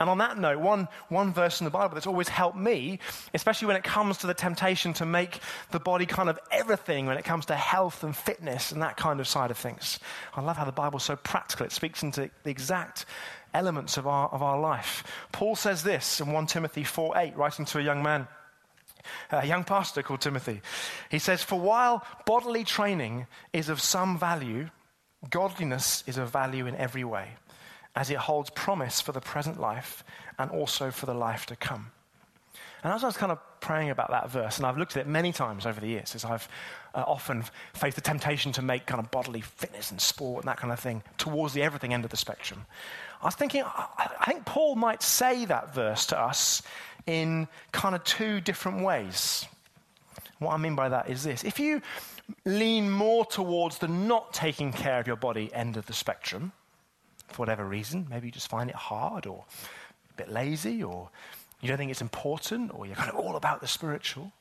And 0.00 0.08
on 0.08 0.16
that 0.18 0.38
note, 0.38 0.58
one, 0.58 0.88
one 1.10 1.32
verse 1.32 1.60
in 1.60 1.66
the 1.66 1.70
Bible 1.70 1.94
that's 1.94 2.06
always 2.06 2.28
helped 2.28 2.56
me, 2.56 2.98
especially 3.34 3.66
when 3.66 3.76
it 3.76 3.84
comes 3.84 4.16
to 4.18 4.26
the 4.26 4.32
temptation 4.32 4.94
to 4.94 5.04
make 5.04 5.40
the 5.72 5.78
body 5.78 6.06
kind 6.06 6.30
of 6.30 6.38
everything 6.50 7.04
when 7.04 7.18
it 7.18 7.24
comes 7.24 7.44
to 7.46 7.54
health 7.54 8.02
and 8.02 8.16
fitness 8.16 8.72
and 8.72 8.80
that 8.80 8.96
kind 8.96 9.20
of 9.20 9.28
side 9.28 9.50
of 9.50 9.58
things. 9.58 10.00
I 10.34 10.40
love 10.40 10.56
how 10.56 10.64
the 10.64 10.72
Bible's 10.72 11.04
so 11.04 11.16
practical. 11.16 11.66
It 11.66 11.72
speaks 11.72 12.02
into 12.02 12.30
the 12.44 12.50
exact 12.50 13.04
elements 13.52 13.98
of 13.98 14.06
our, 14.06 14.28
of 14.30 14.42
our 14.42 14.58
life. 14.58 15.04
Paul 15.32 15.54
says 15.54 15.82
this 15.82 16.18
in 16.18 16.32
1 16.32 16.46
Timothy 16.46 16.82
4 16.82 17.18
8, 17.18 17.36
writing 17.36 17.66
to 17.66 17.78
a 17.78 17.82
young 17.82 18.02
man, 18.02 18.26
a 19.30 19.46
young 19.46 19.64
pastor 19.64 20.02
called 20.02 20.22
Timothy. 20.22 20.62
He 21.10 21.18
says, 21.18 21.42
For 21.42 21.60
while 21.60 22.06
bodily 22.24 22.64
training 22.64 23.26
is 23.52 23.68
of 23.68 23.82
some 23.82 24.18
value, 24.18 24.70
godliness 25.28 26.04
is 26.06 26.16
of 26.16 26.30
value 26.30 26.66
in 26.66 26.74
every 26.76 27.04
way 27.04 27.32
as 27.94 28.10
it 28.10 28.16
holds 28.16 28.50
promise 28.50 29.00
for 29.00 29.12
the 29.12 29.20
present 29.20 29.60
life 29.60 30.04
and 30.38 30.50
also 30.50 30.90
for 30.90 31.06
the 31.06 31.14
life 31.14 31.46
to 31.46 31.56
come. 31.56 31.90
And 32.82 32.92
as 32.92 33.02
I 33.04 33.06
was 33.06 33.16
kind 33.16 33.32
of 33.32 33.38
praying 33.60 33.90
about 33.90 34.10
that 34.10 34.30
verse, 34.30 34.56
and 34.56 34.66
I've 34.66 34.78
looked 34.78 34.96
at 34.96 35.02
it 35.02 35.06
many 35.06 35.32
times 35.32 35.66
over 35.66 35.80
the 35.80 35.88
years, 35.88 36.14
as 36.14 36.24
I've 36.24 36.48
uh, 36.94 37.04
often 37.06 37.44
faced 37.74 37.96
the 37.96 38.00
temptation 38.00 38.52
to 38.52 38.62
make 38.62 38.86
kind 38.86 39.00
of 39.00 39.10
bodily 39.10 39.42
fitness 39.42 39.90
and 39.90 40.00
sport 40.00 40.44
and 40.44 40.48
that 40.48 40.56
kind 40.56 40.72
of 40.72 40.80
thing 40.80 41.02
towards 41.18 41.52
the 41.52 41.62
everything 41.62 41.92
end 41.92 42.04
of 42.04 42.10
the 42.10 42.16
spectrum, 42.16 42.64
I 43.20 43.26
was 43.26 43.34
thinking, 43.34 43.64
I 43.66 44.24
think 44.26 44.46
Paul 44.46 44.76
might 44.76 45.02
say 45.02 45.44
that 45.44 45.74
verse 45.74 46.06
to 46.06 46.18
us 46.18 46.62
in 47.06 47.48
kind 47.72 47.94
of 47.94 48.02
two 48.04 48.40
different 48.40 48.82
ways. 48.82 49.44
What 50.38 50.54
I 50.54 50.56
mean 50.56 50.74
by 50.74 50.88
that 50.88 51.10
is 51.10 51.22
this 51.22 51.44
if 51.44 51.60
you 51.60 51.82
lean 52.46 52.90
more 52.90 53.26
towards 53.26 53.78
the 53.78 53.88
not 53.88 54.32
taking 54.32 54.72
care 54.72 55.00
of 55.00 55.06
your 55.06 55.16
body 55.16 55.52
end 55.52 55.76
of 55.76 55.84
the 55.84 55.92
spectrum, 55.92 56.52
for 57.32 57.42
whatever 57.42 57.64
reason. 57.64 58.06
Maybe 58.10 58.28
you 58.28 58.32
just 58.32 58.48
find 58.48 58.70
it 58.70 58.76
hard 58.76 59.26
or 59.26 59.44
a 60.10 60.14
bit 60.14 60.30
lazy 60.30 60.82
or 60.82 61.10
you 61.60 61.68
don't 61.68 61.78
think 61.78 61.90
it's 61.90 62.00
important 62.00 62.72
or 62.74 62.86
you're 62.86 62.96
kind 62.96 63.10
of 63.10 63.16
all 63.16 63.36
about 63.36 63.60
the 63.60 63.66
spiritual. 63.66 64.32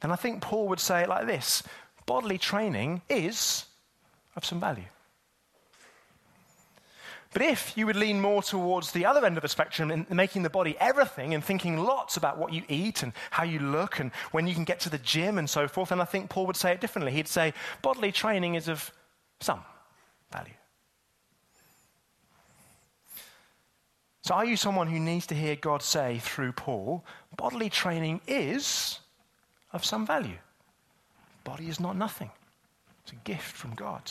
Then 0.00 0.10
I 0.10 0.16
think 0.16 0.42
Paul 0.42 0.68
would 0.68 0.80
say 0.80 1.02
it 1.02 1.08
like 1.08 1.26
this 1.26 1.62
bodily 2.06 2.38
training 2.38 3.02
is 3.08 3.66
of 4.36 4.44
some 4.44 4.60
value. 4.60 4.84
But 7.32 7.42
if 7.42 7.78
you 7.78 7.86
would 7.86 7.96
lean 7.96 8.20
more 8.20 8.42
towards 8.42 8.92
the 8.92 9.06
other 9.06 9.24
end 9.24 9.38
of 9.38 9.42
the 9.42 9.48
spectrum 9.48 9.90
in 9.90 10.06
making 10.10 10.42
the 10.42 10.50
body 10.50 10.76
everything 10.78 11.32
and 11.32 11.42
thinking 11.42 11.78
lots 11.78 12.18
about 12.18 12.36
what 12.36 12.52
you 12.52 12.62
eat 12.68 13.02
and 13.02 13.12
how 13.30 13.42
you 13.42 13.58
look 13.58 14.00
and 14.00 14.10
when 14.32 14.46
you 14.46 14.54
can 14.54 14.64
get 14.64 14.80
to 14.80 14.90
the 14.90 14.98
gym 14.98 15.38
and 15.38 15.48
so 15.48 15.66
forth, 15.66 15.88
then 15.88 16.00
I 16.00 16.04
think 16.04 16.28
Paul 16.28 16.46
would 16.46 16.56
say 16.56 16.72
it 16.72 16.80
differently. 16.80 17.12
He'd 17.12 17.28
say 17.28 17.54
bodily 17.80 18.12
training 18.12 18.54
is 18.54 18.68
of 18.68 18.92
some 19.40 19.60
value. 20.30 20.52
So, 24.22 24.34
are 24.34 24.44
you 24.44 24.56
someone 24.56 24.86
who 24.86 25.00
needs 25.00 25.26
to 25.26 25.34
hear 25.34 25.56
God 25.56 25.82
say 25.82 26.20
through 26.20 26.52
Paul, 26.52 27.04
bodily 27.36 27.68
training 27.68 28.20
is 28.28 29.00
of 29.72 29.84
some 29.84 30.06
value? 30.06 30.38
Body 31.42 31.68
is 31.68 31.80
not 31.80 31.96
nothing, 31.96 32.30
it's 33.02 33.12
a 33.12 33.16
gift 33.16 33.56
from 33.56 33.74
God. 33.74 34.10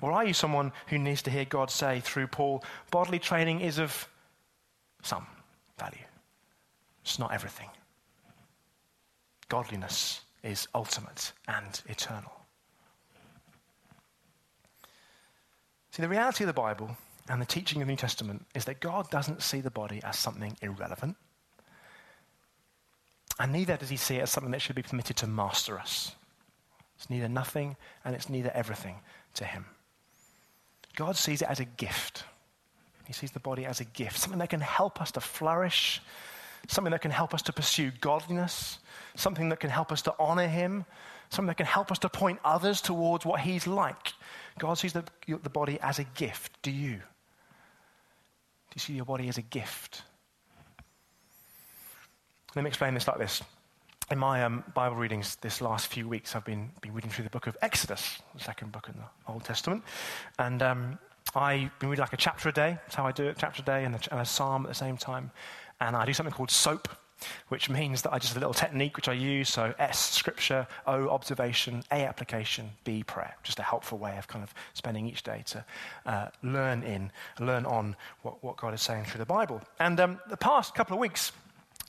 Or 0.00 0.12
are 0.12 0.24
you 0.24 0.32
someone 0.32 0.70
who 0.86 0.98
needs 0.98 1.22
to 1.22 1.30
hear 1.30 1.44
God 1.44 1.72
say 1.72 1.98
through 1.98 2.28
Paul, 2.28 2.62
bodily 2.92 3.18
training 3.18 3.62
is 3.62 3.80
of 3.80 4.08
some 5.02 5.26
value? 5.76 5.98
It's 7.02 7.18
not 7.18 7.34
everything. 7.34 7.68
Godliness 9.48 10.20
is 10.44 10.68
ultimate 10.72 11.32
and 11.48 11.80
eternal. 11.88 12.30
See, 15.90 16.02
the 16.02 16.08
reality 16.08 16.44
of 16.44 16.46
the 16.46 16.52
Bible 16.52 16.96
and 17.28 17.40
the 17.40 17.46
teaching 17.46 17.82
of 17.82 17.88
the 17.88 17.92
New 17.92 17.96
Testament 17.96 18.46
is 18.54 18.64
that 18.64 18.80
God 18.80 19.10
doesn't 19.10 19.42
see 19.42 19.60
the 19.60 19.70
body 19.70 20.00
as 20.02 20.18
something 20.18 20.56
irrelevant. 20.62 21.16
And 23.38 23.52
neither 23.52 23.76
does 23.76 23.88
he 23.88 23.96
see 23.96 24.16
it 24.16 24.22
as 24.22 24.30
something 24.30 24.50
that 24.52 24.62
should 24.62 24.76
be 24.76 24.82
permitted 24.82 25.16
to 25.18 25.26
master 25.26 25.78
us. 25.78 26.12
It's 26.96 27.08
neither 27.08 27.28
nothing 27.28 27.76
and 28.04 28.14
it's 28.14 28.28
neither 28.28 28.50
everything 28.50 28.96
to 29.34 29.44
him. 29.44 29.66
God 30.96 31.16
sees 31.16 31.42
it 31.42 31.48
as 31.48 31.60
a 31.60 31.64
gift. 31.64 32.24
He 33.06 33.12
sees 33.12 33.30
the 33.30 33.40
body 33.40 33.64
as 33.64 33.80
a 33.80 33.84
gift, 33.84 34.18
something 34.18 34.40
that 34.40 34.50
can 34.50 34.60
help 34.60 35.00
us 35.00 35.12
to 35.12 35.20
flourish, 35.20 36.02
something 36.66 36.90
that 36.90 37.00
can 37.00 37.12
help 37.12 37.32
us 37.32 37.42
to 37.42 37.52
pursue 37.52 37.92
godliness, 38.00 38.80
something 39.14 39.48
that 39.50 39.60
can 39.60 39.70
help 39.70 39.92
us 39.92 40.02
to 40.02 40.14
honor 40.18 40.48
him, 40.48 40.84
something 41.30 41.46
that 41.46 41.56
can 41.56 41.66
help 41.66 41.92
us 41.92 41.98
to 42.00 42.08
point 42.08 42.40
others 42.44 42.80
towards 42.80 43.24
what 43.24 43.40
he's 43.40 43.66
like. 43.66 44.12
God 44.58 44.74
sees 44.74 44.92
the, 44.92 45.04
the 45.26 45.50
body 45.50 45.78
as 45.80 45.98
a 46.00 46.04
gift. 46.04 46.60
Do 46.62 46.70
you? 46.70 47.00
You 48.78 48.80
see 48.80 48.92
your 48.92 49.06
body 49.06 49.28
as 49.28 49.38
a 49.38 49.42
gift? 49.42 50.02
Let 52.54 52.62
me 52.62 52.68
explain 52.68 52.94
this 52.94 53.08
like 53.08 53.18
this. 53.18 53.42
In 54.12 54.20
my 54.20 54.44
um, 54.44 54.62
Bible 54.72 54.94
readings 54.94 55.34
this 55.40 55.60
last 55.60 55.88
few 55.88 56.06
weeks, 56.06 56.36
I've 56.36 56.44
been, 56.44 56.70
been 56.80 56.94
reading 56.94 57.10
through 57.10 57.24
the 57.24 57.30
book 57.30 57.48
of 57.48 57.56
Exodus, 57.60 58.22
the 58.36 58.40
second 58.44 58.70
book 58.70 58.88
in 58.88 58.94
the 58.94 59.32
Old 59.32 59.42
Testament. 59.42 59.82
And 60.38 60.62
um, 60.62 60.96
I've 61.34 61.76
been 61.80 61.88
reading 61.88 62.04
like 62.04 62.12
a 62.12 62.16
chapter 62.16 62.50
a 62.50 62.52
day. 62.52 62.78
That's 62.84 62.94
how 62.94 63.04
I 63.04 63.10
do 63.10 63.26
it, 63.26 63.36
chapter 63.36 63.62
a 63.62 63.64
day 63.64 63.84
and 63.84 63.96
a, 63.96 64.00
and 64.12 64.20
a 64.20 64.24
psalm 64.24 64.64
at 64.64 64.68
the 64.68 64.76
same 64.76 64.96
time. 64.96 65.32
And 65.80 65.96
I 65.96 66.06
do 66.06 66.12
something 66.12 66.32
called 66.32 66.52
SOAP, 66.52 66.88
which 67.48 67.68
means 67.68 68.02
that 68.02 68.12
I 68.12 68.18
just 68.18 68.32
have 68.32 68.36
a 68.36 68.40
little 68.40 68.54
technique 68.54 68.96
which 68.96 69.08
I 69.08 69.12
use. 69.12 69.48
So 69.48 69.74
S, 69.78 69.98
scripture, 69.98 70.66
O, 70.86 71.08
observation, 71.08 71.82
A, 71.90 72.06
application, 72.06 72.70
P, 72.84 73.02
prayer. 73.02 73.34
Just 73.42 73.58
a 73.58 73.62
helpful 73.62 73.98
way 73.98 74.16
of 74.18 74.28
kind 74.28 74.42
of 74.42 74.54
spending 74.74 75.06
each 75.06 75.22
day 75.22 75.42
to 75.46 75.64
uh, 76.06 76.28
learn 76.42 76.82
in, 76.82 77.10
learn 77.38 77.66
on 77.66 77.96
what, 78.22 78.42
what 78.42 78.56
God 78.56 78.74
is 78.74 78.82
saying 78.82 79.04
through 79.04 79.18
the 79.18 79.26
Bible. 79.26 79.60
And 79.78 79.98
um, 80.00 80.20
the 80.28 80.36
past 80.36 80.74
couple 80.74 80.94
of 80.94 81.00
weeks, 81.00 81.32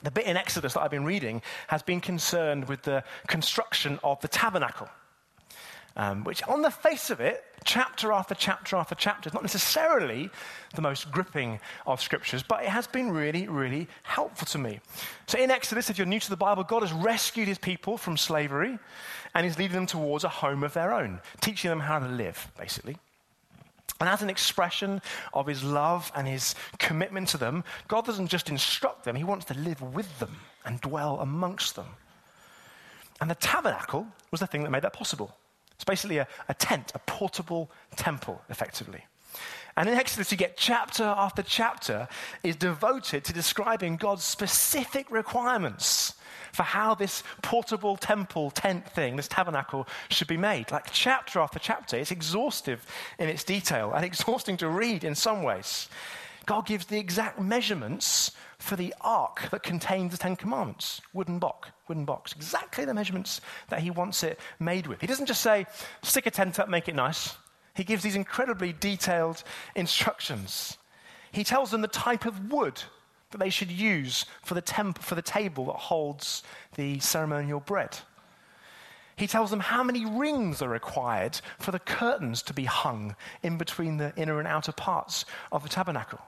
the 0.02 0.10
bit 0.10 0.26
in 0.26 0.36
Exodus 0.36 0.74
that 0.74 0.80
I've 0.80 0.90
been 0.90 1.04
reading 1.04 1.42
has 1.68 1.82
been 1.82 2.00
concerned 2.00 2.68
with 2.68 2.82
the 2.82 3.04
construction 3.26 3.98
of 4.02 4.20
the 4.20 4.28
tabernacle 4.28 4.88
um, 6.00 6.24
which 6.24 6.42
on 6.48 6.62
the 6.62 6.70
face 6.70 7.10
of 7.10 7.20
it, 7.20 7.44
chapter 7.62 8.10
after 8.10 8.34
chapter 8.34 8.74
after 8.76 8.94
chapter, 8.94 9.28
is 9.28 9.34
not 9.34 9.42
necessarily 9.42 10.30
the 10.74 10.80
most 10.80 11.12
gripping 11.12 11.60
of 11.86 12.00
scriptures, 12.00 12.42
but 12.42 12.62
it 12.62 12.70
has 12.70 12.86
been 12.86 13.10
really, 13.10 13.46
really 13.48 13.86
helpful 14.02 14.46
to 14.46 14.56
me. 14.56 14.80
So 15.26 15.38
in 15.38 15.50
Exodus, 15.50 15.90
if 15.90 15.98
you're 15.98 16.06
new 16.06 16.18
to 16.18 16.30
the 16.30 16.38
Bible, 16.38 16.64
God 16.64 16.80
has 16.80 16.92
rescued 16.94 17.48
his 17.48 17.58
people 17.58 17.98
from 17.98 18.16
slavery 18.16 18.78
and 19.34 19.44
he's 19.44 19.58
leading 19.58 19.74
them 19.74 19.84
towards 19.84 20.24
a 20.24 20.30
home 20.30 20.64
of 20.64 20.72
their 20.72 20.94
own, 20.94 21.20
teaching 21.42 21.68
them 21.68 21.80
how 21.80 21.98
to 21.98 22.08
live, 22.08 22.50
basically. 22.58 22.96
And 24.00 24.08
as 24.08 24.22
an 24.22 24.30
expression 24.30 25.02
of 25.34 25.46
his 25.46 25.62
love 25.62 26.10
and 26.16 26.26
his 26.26 26.54
commitment 26.78 27.28
to 27.28 27.36
them, 27.36 27.62
God 27.88 28.06
doesn't 28.06 28.28
just 28.28 28.48
instruct 28.48 29.04
them, 29.04 29.16
he 29.16 29.24
wants 29.24 29.44
to 29.46 29.54
live 29.54 29.82
with 29.82 30.18
them 30.18 30.34
and 30.64 30.80
dwell 30.80 31.20
amongst 31.20 31.76
them. 31.76 31.88
And 33.20 33.30
the 33.30 33.34
tabernacle 33.34 34.06
was 34.30 34.40
the 34.40 34.46
thing 34.46 34.62
that 34.62 34.70
made 34.70 34.80
that 34.80 34.94
possible. 34.94 35.36
It's 35.80 35.84
basically 35.86 36.18
a, 36.18 36.28
a 36.46 36.52
tent, 36.52 36.92
a 36.94 36.98
portable 36.98 37.70
temple, 37.96 38.42
effectively. 38.50 39.06
And 39.78 39.88
in 39.88 39.94
Exodus, 39.94 40.30
you 40.30 40.36
get 40.36 40.58
chapter 40.58 41.04
after 41.04 41.42
chapter 41.42 42.06
is 42.42 42.54
devoted 42.54 43.24
to 43.24 43.32
describing 43.32 43.96
God's 43.96 44.22
specific 44.22 45.10
requirements 45.10 46.12
for 46.52 46.64
how 46.64 46.94
this 46.94 47.22
portable 47.40 47.96
temple 47.96 48.50
tent 48.50 48.86
thing, 48.90 49.16
this 49.16 49.26
tabernacle, 49.26 49.88
should 50.10 50.28
be 50.28 50.36
made. 50.36 50.70
Like 50.70 50.92
chapter 50.92 51.40
after 51.40 51.58
chapter, 51.58 51.96
it's 51.96 52.10
exhaustive 52.10 52.84
in 53.18 53.30
its 53.30 53.42
detail 53.42 53.94
and 53.94 54.04
exhausting 54.04 54.58
to 54.58 54.68
read 54.68 55.02
in 55.02 55.14
some 55.14 55.42
ways. 55.42 55.88
God 56.44 56.66
gives 56.66 56.84
the 56.84 56.98
exact 56.98 57.40
measurements 57.40 58.32
for 58.60 58.76
the 58.76 58.94
ark 59.00 59.48
that 59.50 59.62
contains 59.62 60.12
the 60.12 60.18
Ten 60.18 60.36
Commandments. 60.36 61.00
Wooden 61.12 61.38
box, 61.38 61.70
wooden 61.88 62.04
box. 62.04 62.32
Exactly 62.32 62.84
the 62.84 62.94
measurements 62.94 63.40
that 63.68 63.80
he 63.80 63.90
wants 63.90 64.22
it 64.22 64.38
made 64.58 64.86
with. 64.86 65.00
He 65.00 65.06
doesn't 65.06 65.26
just 65.26 65.40
say, 65.40 65.66
stick 66.02 66.26
a 66.26 66.30
tent 66.30 66.60
up, 66.60 66.68
make 66.68 66.88
it 66.88 66.94
nice. 66.94 67.36
He 67.74 67.84
gives 67.84 68.02
these 68.02 68.16
incredibly 68.16 68.72
detailed 68.72 69.42
instructions. 69.74 70.76
He 71.32 71.44
tells 71.44 71.70
them 71.70 71.80
the 71.80 71.88
type 71.88 72.26
of 72.26 72.52
wood 72.52 72.82
that 73.30 73.38
they 73.38 73.50
should 73.50 73.70
use 73.70 74.26
for 74.42 74.54
the, 74.54 74.60
temp- 74.60 74.98
for 74.98 75.14
the 75.14 75.22
table 75.22 75.66
that 75.66 75.76
holds 75.76 76.42
the 76.74 76.98
ceremonial 77.00 77.60
bread. 77.60 77.96
He 79.16 79.26
tells 79.26 79.50
them 79.50 79.60
how 79.60 79.82
many 79.82 80.04
rings 80.04 80.62
are 80.62 80.68
required 80.68 81.40
for 81.58 81.70
the 81.70 81.78
curtains 81.78 82.42
to 82.42 82.54
be 82.54 82.64
hung 82.64 83.14
in 83.42 83.58
between 83.58 83.98
the 83.98 84.12
inner 84.16 84.38
and 84.38 84.48
outer 84.48 84.72
parts 84.72 85.24
of 85.52 85.62
the 85.62 85.68
tabernacle. 85.68 86.20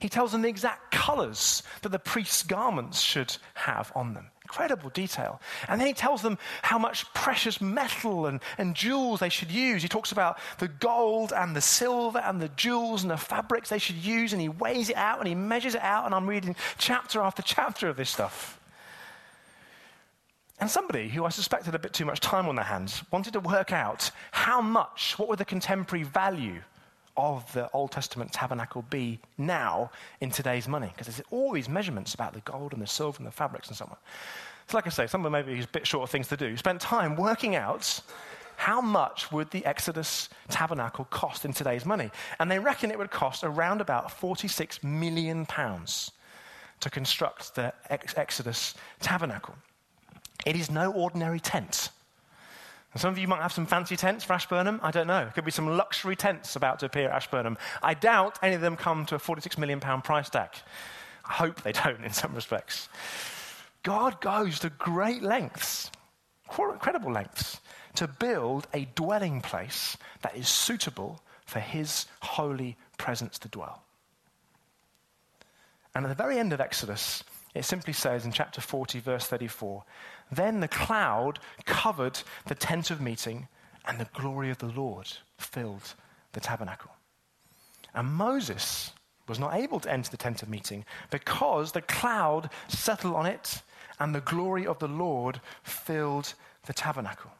He 0.00 0.08
tells 0.08 0.32
them 0.32 0.42
the 0.42 0.48
exact 0.48 0.92
colors 0.92 1.62
that 1.82 1.88
the 1.90 1.98
priest's 1.98 2.42
garments 2.42 3.00
should 3.00 3.36
have 3.54 3.90
on 3.94 4.14
them. 4.14 4.30
Incredible 4.44 4.90
detail. 4.90 5.40
And 5.68 5.80
then 5.80 5.88
he 5.88 5.92
tells 5.92 6.22
them 6.22 6.38
how 6.62 6.78
much 6.78 7.12
precious 7.12 7.60
metal 7.60 8.26
and, 8.26 8.40
and 8.56 8.74
jewels 8.74 9.20
they 9.20 9.28
should 9.28 9.50
use. 9.50 9.82
He 9.82 9.88
talks 9.88 10.12
about 10.12 10.38
the 10.58 10.68
gold 10.68 11.32
and 11.36 11.54
the 11.54 11.60
silver 11.60 12.20
and 12.20 12.40
the 12.40 12.48
jewels 12.50 13.02
and 13.02 13.10
the 13.10 13.16
fabrics 13.16 13.68
they 13.68 13.78
should 13.78 13.96
use, 13.96 14.32
and 14.32 14.40
he 14.40 14.48
weighs 14.48 14.88
it 14.88 14.96
out 14.96 15.18
and 15.18 15.28
he 15.28 15.34
measures 15.34 15.74
it 15.74 15.82
out. 15.82 16.06
And 16.06 16.14
I'm 16.14 16.26
reading 16.26 16.56
chapter 16.78 17.20
after 17.20 17.42
chapter 17.42 17.88
of 17.88 17.96
this 17.96 18.08
stuff. 18.08 18.58
And 20.60 20.70
somebody 20.70 21.08
who 21.08 21.24
I 21.24 21.28
suspected 21.28 21.74
a 21.74 21.78
bit 21.78 21.92
too 21.92 22.04
much 22.04 22.20
time 22.20 22.48
on 22.48 22.56
their 22.56 22.64
hands 22.64 23.02
wanted 23.12 23.34
to 23.34 23.40
work 23.40 23.72
out 23.72 24.10
how 24.30 24.60
much, 24.60 25.18
what 25.18 25.28
would 25.28 25.38
the 25.38 25.44
contemporary 25.44 26.04
value 26.04 26.62
of 27.18 27.52
the 27.52 27.70
Old 27.72 27.90
Testament 27.90 28.32
tabernacle 28.32 28.82
be 28.88 29.20
now 29.36 29.90
in 30.22 30.30
today's 30.30 30.66
money? 30.66 30.86
Because 30.86 31.08
there's 31.08 31.26
all 31.30 31.52
these 31.52 31.68
measurements 31.68 32.14
about 32.14 32.32
the 32.32 32.40
gold 32.40 32.72
and 32.72 32.80
the 32.80 32.86
silver 32.86 33.18
and 33.18 33.26
the 33.26 33.30
fabrics 33.30 33.68
and 33.68 33.76
so 33.76 33.84
on. 33.84 33.96
So, 34.68 34.78
like 34.78 34.86
I 34.86 34.90
say, 34.90 35.06
someone 35.06 35.32
maybe 35.32 35.54
who's 35.54 35.66
a 35.66 35.68
bit 35.68 35.86
short 35.86 36.04
of 36.04 36.10
things 36.10 36.28
to 36.28 36.36
do 36.36 36.56
spent 36.56 36.80
time 36.80 37.16
working 37.16 37.56
out 37.56 38.00
how 38.58 38.80
much 38.80 39.30
would 39.30 39.52
the 39.52 39.64
Exodus 39.64 40.28
tabernacle 40.48 41.04
cost 41.04 41.44
in 41.44 41.52
today's 41.52 41.86
money? 41.86 42.10
And 42.40 42.50
they 42.50 42.58
reckon 42.58 42.90
it 42.90 42.98
would 42.98 43.10
cost 43.10 43.44
around 43.44 43.80
about 43.80 44.10
46 44.10 44.82
million 44.82 45.46
pounds 45.46 46.10
to 46.80 46.90
construct 46.90 47.54
the 47.54 47.72
Exodus 47.88 48.74
tabernacle. 49.00 49.54
It 50.44 50.56
is 50.56 50.72
no 50.72 50.92
ordinary 50.92 51.38
tent. 51.38 51.90
And 52.92 53.00
some 53.00 53.10
of 53.12 53.18
you 53.18 53.28
might 53.28 53.42
have 53.42 53.52
some 53.52 53.66
fancy 53.66 53.96
tents 53.96 54.24
for 54.24 54.32
Ashburnham. 54.32 54.80
I 54.82 54.90
don't 54.90 55.06
know. 55.06 55.20
It 55.20 55.34
could 55.34 55.44
be 55.44 55.50
some 55.50 55.66
luxury 55.76 56.16
tents 56.16 56.56
about 56.56 56.78
to 56.80 56.86
appear 56.86 57.08
at 57.08 57.16
Ashburnham. 57.16 57.58
I 57.82 57.94
doubt 57.94 58.38
any 58.42 58.54
of 58.54 58.60
them 58.60 58.76
come 58.76 59.04
to 59.06 59.14
a 59.14 59.18
£46 59.18 59.58
million 59.58 59.80
price 59.80 60.30
tag. 60.30 60.50
I 61.24 61.32
hope 61.32 61.62
they 61.62 61.72
don't 61.72 62.04
in 62.04 62.12
some 62.12 62.34
respects. 62.34 62.88
God 63.82 64.20
goes 64.20 64.58
to 64.60 64.70
great 64.70 65.22
lengths, 65.22 65.90
incredible 66.58 67.12
lengths, 67.12 67.60
to 67.94 68.06
build 68.06 68.66
a 68.72 68.86
dwelling 68.94 69.40
place 69.40 69.96
that 70.22 70.36
is 70.36 70.48
suitable 70.48 71.20
for 71.44 71.60
his 71.60 72.06
holy 72.20 72.76
presence 72.96 73.38
to 73.40 73.48
dwell. 73.48 73.82
And 75.94 76.04
at 76.04 76.08
the 76.08 76.14
very 76.14 76.38
end 76.38 76.52
of 76.52 76.60
Exodus, 76.60 77.24
it 77.54 77.64
simply 77.64 77.92
says 77.92 78.24
in 78.24 78.32
chapter 78.32 78.60
40, 78.60 79.00
verse 79.00 79.26
34 79.26 79.84
Then 80.30 80.60
the 80.60 80.68
cloud 80.68 81.38
covered 81.64 82.20
the 82.46 82.54
tent 82.54 82.90
of 82.90 83.00
meeting, 83.00 83.48
and 83.86 83.98
the 83.98 84.08
glory 84.12 84.50
of 84.50 84.58
the 84.58 84.66
Lord 84.66 85.08
filled 85.38 85.94
the 86.32 86.40
tabernacle. 86.40 86.90
And 87.94 88.08
Moses 88.08 88.92
was 89.26 89.38
not 89.38 89.54
able 89.54 89.80
to 89.80 89.90
enter 89.90 90.10
the 90.10 90.16
tent 90.16 90.42
of 90.42 90.48
meeting 90.48 90.84
because 91.10 91.72
the 91.72 91.82
cloud 91.82 92.50
settled 92.68 93.14
on 93.14 93.26
it 93.26 93.62
and 94.00 94.14
the 94.14 94.20
glory 94.20 94.66
of 94.66 94.78
the 94.78 94.88
Lord 94.88 95.40
filled 95.62 96.34
the 96.66 96.72
tabernacle. 96.72 97.30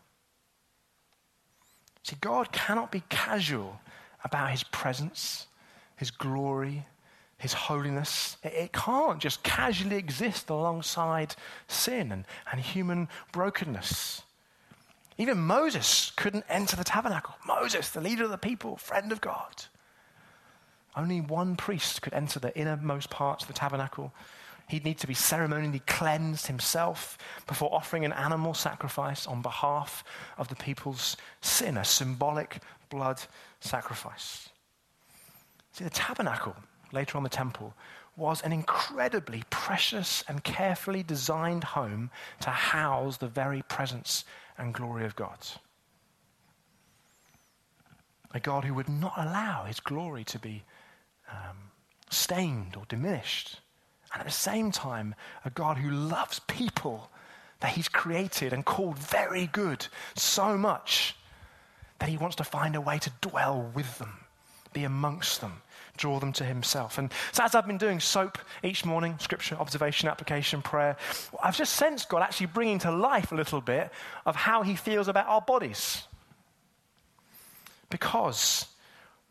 See, 2.02 2.16
God 2.20 2.52
cannot 2.52 2.90
be 2.90 3.02
casual 3.08 3.80
about 4.24 4.50
his 4.50 4.64
presence, 4.64 5.46
his 5.96 6.10
glory, 6.10 6.86
his 7.38 7.52
holiness. 7.52 8.36
It, 8.42 8.72
can't 8.72 9.20
just 9.20 9.42
casually 9.42 9.96
exist 9.96 10.50
alongside 10.50 11.36
sin 11.68 12.12
and, 12.12 12.24
and 12.50 12.60
human 12.60 13.08
brokenness. 13.32 14.22
Even 15.16 15.38
Moses 15.38 16.12
couldn't 16.16 16.44
enter 16.48 16.76
the 16.76 16.84
tabernacle. 16.84 17.34
Moses, 17.46 17.90
the 17.90 18.00
leader 18.00 18.24
of 18.24 18.30
the 18.30 18.38
people, 18.38 18.76
friend 18.76 19.10
of 19.12 19.20
God. 19.20 19.64
Only 20.96 21.20
one 21.20 21.56
priest 21.56 22.02
could 22.02 22.12
enter 22.12 22.40
the 22.40 22.56
innermost 22.58 23.10
parts 23.10 23.44
of 23.44 23.48
the 23.48 23.54
tabernacle. 23.54 24.12
He'd 24.68 24.84
need 24.84 24.98
to 24.98 25.06
be 25.06 25.14
ceremonially 25.14 25.80
cleansed 25.86 26.46
himself 26.46 27.16
before 27.46 27.72
offering 27.72 28.04
an 28.04 28.12
animal 28.12 28.52
sacrifice 28.52 29.26
on 29.26 29.42
behalf 29.42 30.04
of 30.36 30.48
the 30.48 30.56
people's 30.56 31.16
sin, 31.40 31.76
a 31.76 31.84
symbolic 31.84 32.60
blood 32.90 33.20
sacrifice. 33.60 34.48
See, 35.72 35.84
the 35.84 35.90
tabernacle 35.90 36.56
later 36.92 37.16
on 37.16 37.22
the 37.22 37.28
temple, 37.28 37.74
was 38.16 38.42
an 38.42 38.52
incredibly 38.52 39.44
precious 39.48 40.24
and 40.26 40.42
carefully 40.42 41.02
designed 41.02 41.62
home 41.62 42.10
to 42.40 42.50
house 42.50 43.16
the 43.18 43.28
very 43.28 43.62
presence 43.62 44.24
and 44.58 44.74
glory 44.74 45.04
of 45.04 45.14
God. 45.14 45.38
A 48.34 48.40
God 48.40 48.64
who 48.64 48.74
would 48.74 48.88
not 48.88 49.14
allow 49.16 49.64
his 49.64 49.80
glory 49.80 50.24
to 50.24 50.38
be 50.38 50.64
um, 51.30 51.56
stained 52.10 52.76
or 52.76 52.84
diminished. 52.88 53.60
And 54.12 54.20
at 54.20 54.26
the 54.26 54.32
same 54.32 54.70
time, 54.70 55.14
a 55.44 55.50
God 55.50 55.78
who 55.78 55.90
loves 55.90 56.40
people 56.40 57.10
that 57.60 57.72
he's 57.72 57.88
created 57.88 58.52
and 58.52 58.64
called 58.64 58.98
very 58.98 59.46
good 59.46 59.86
so 60.14 60.56
much 60.56 61.16
that 61.98 62.08
he 62.08 62.16
wants 62.16 62.36
to 62.36 62.44
find 62.44 62.76
a 62.76 62.80
way 62.80 62.98
to 62.98 63.12
dwell 63.20 63.70
with 63.74 63.98
them, 63.98 64.18
be 64.72 64.84
amongst 64.84 65.40
them, 65.40 65.62
draw 65.98 66.18
them 66.18 66.32
to 66.34 66.44
himself. 66.44 66.96
And 66.96 67.12
so, 67.32 67.44
as 67.44 67.54
I've 67.54 67.66
been 67.66 67.78
doing 67.78 68.00
soap 68.00 68.38
each 68.62 68.84
morning, 68.84 69.16
scripture, 69.20 69.56
observation, 69.56 70.08
application, 70.08 70.62
prayer, 70.62 70.96
I've 71.42 71.56
just 71.56 71.74
sensed 71.74 72.08
God 72.08 72.22
actually 72.22 72.46
bringing 72.46 72.78
to 72.80 72.90
life 72.90 73.32
a 73.32 73.34
little 73.34 73.60
bit 73.60 73.90
of 74.24 74.36
how 74.36 74.62
he 74.62 74.76
feels 74.76 75.08
about 75.08 75.26
our 75.26 75.42
bodies. 75.42 76.04
Because 77.90 78.66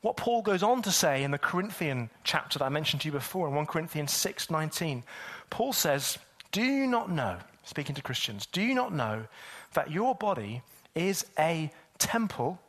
what 0.02 0.18
Paul 0.18 0.42
goes 0.42 0.64
on 0.64 0.82
to 0.84 0.92
say 0.92 1.24
in 1.24 1.32
the 1.32 1.38
Corinthian 1.38 2.10
chapter 2.24 2.60
that 2.60 2.66
I 2.66 2.70
mentioned 2.70 3.02
to 3.02 3.08
you 3.08 3.12
before, 3.12 3.48
in 3.48 3.56
1 3.56 3.66
Corinthians 3.66 4.12
6 4.12 4.50
19, 4.50 5.04
Paul 5.50 5.74
says, 5.74 6.18
Do 6.52 6.62
you 6.62 6.88
not 6.88 7.10
know, 7.10 7.38
speaking 7.64 7.96
to 7.96 8.02
Christians, 8.02 8.46
do 8.46 8.62
you 8.62 8.76
not 8.76 8.94
know 8.94 9.26
that 9.74 9.92
your 9.92 10.16
body 10.16 10.62
is 10.96 11.26
a 11.38 11.72
temple, 11.98 12.60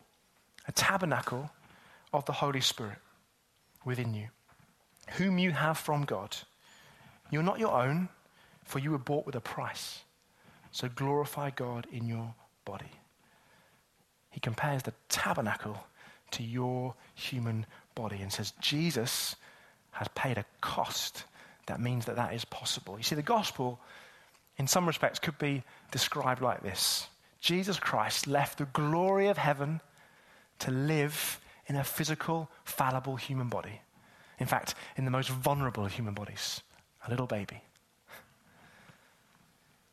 a 0.67 0.73
tabernacle 0.73 1.51
of 2.13 2.25
the 2.25 2.33
Holy 2.33 2.61
Spirit? 2.61 2.99
Within 3.89 4.15
you, 4.15 4.29
whom 5.17 5.39
you 5.39 5.51
have 5.51 5.77
from 5.77 6.05
God. 6.05 6.37
You're 7.31 7.43
not 7.43 7.59
your 7.59 7.73
own, 7.73 8.09
for 8.65 8.79
you 8.79 8.93
were 8.93 8.99
bought 8.99 9.27
with 9.27 9.35
a 9.35 9.41
price. 9.41 10.01
So 10.71 10.89
glorify 10.89 11.51
God 11.51 11.87
in 11.91 12.07
your 12.07 12.35
body. 12.65 12.93
He 14.31 14.41
compares 14.41 14.83
the 14.85 14.93
tabernacle 15.09 15.85
to 16.33 16.43
your 16.43 16.95
human 17.15 17.67
body 17.95 18.19
and 18.21 18.33
says, 18.33 18.53
Jesus 18.61 19.35
has 19.93 20.07
paid 20.15 20.39
a 20.39 20.45
cost 20.61 21.25
that 21.67 21.81
means 21.81 22.07
that 22.07 22.17
that 22.17 22.35
is 22.35 22.45
possible. 22.45 22.97
You 22.97 23.03
see, 23.03 23.15
the 23.15 23.23
gospel, 23.23 23.79
in 24.57 24.67
some 24.67 24.87
respects, 24.87 25.19
could 25.19 25.39
be 25.39 25.63
described 25.91 26.41
like 26.41 26.63
this 26.63 27.07
Jesus 27.41 27.79
Christ 27.79 28.27
left 28.27 28.59
the 28.59 28.65
glory 28.67 29.29
of 29.29 29.39
heaven 29.39 29.81
to 30.61 30.71
live 30.71 31.41
in 31.69 31.77
a 31.77 31.85
physical, 31.85 32.51
fallible 32.65 33.17
human 33.17 33.49
body. 33.49 33.81
In 34.39 34.47
fact, 34.47 34.75
in 34.97 35.05
the 35.05 35.11
most 35.11 35.29
vulnerable 35.29 35.85
of 35.85 35.93
human 35.93 36.15
bodies, 36.15 36.63
a 37.07 37.11
little 37.11 37.27
baby. 37.27 37.63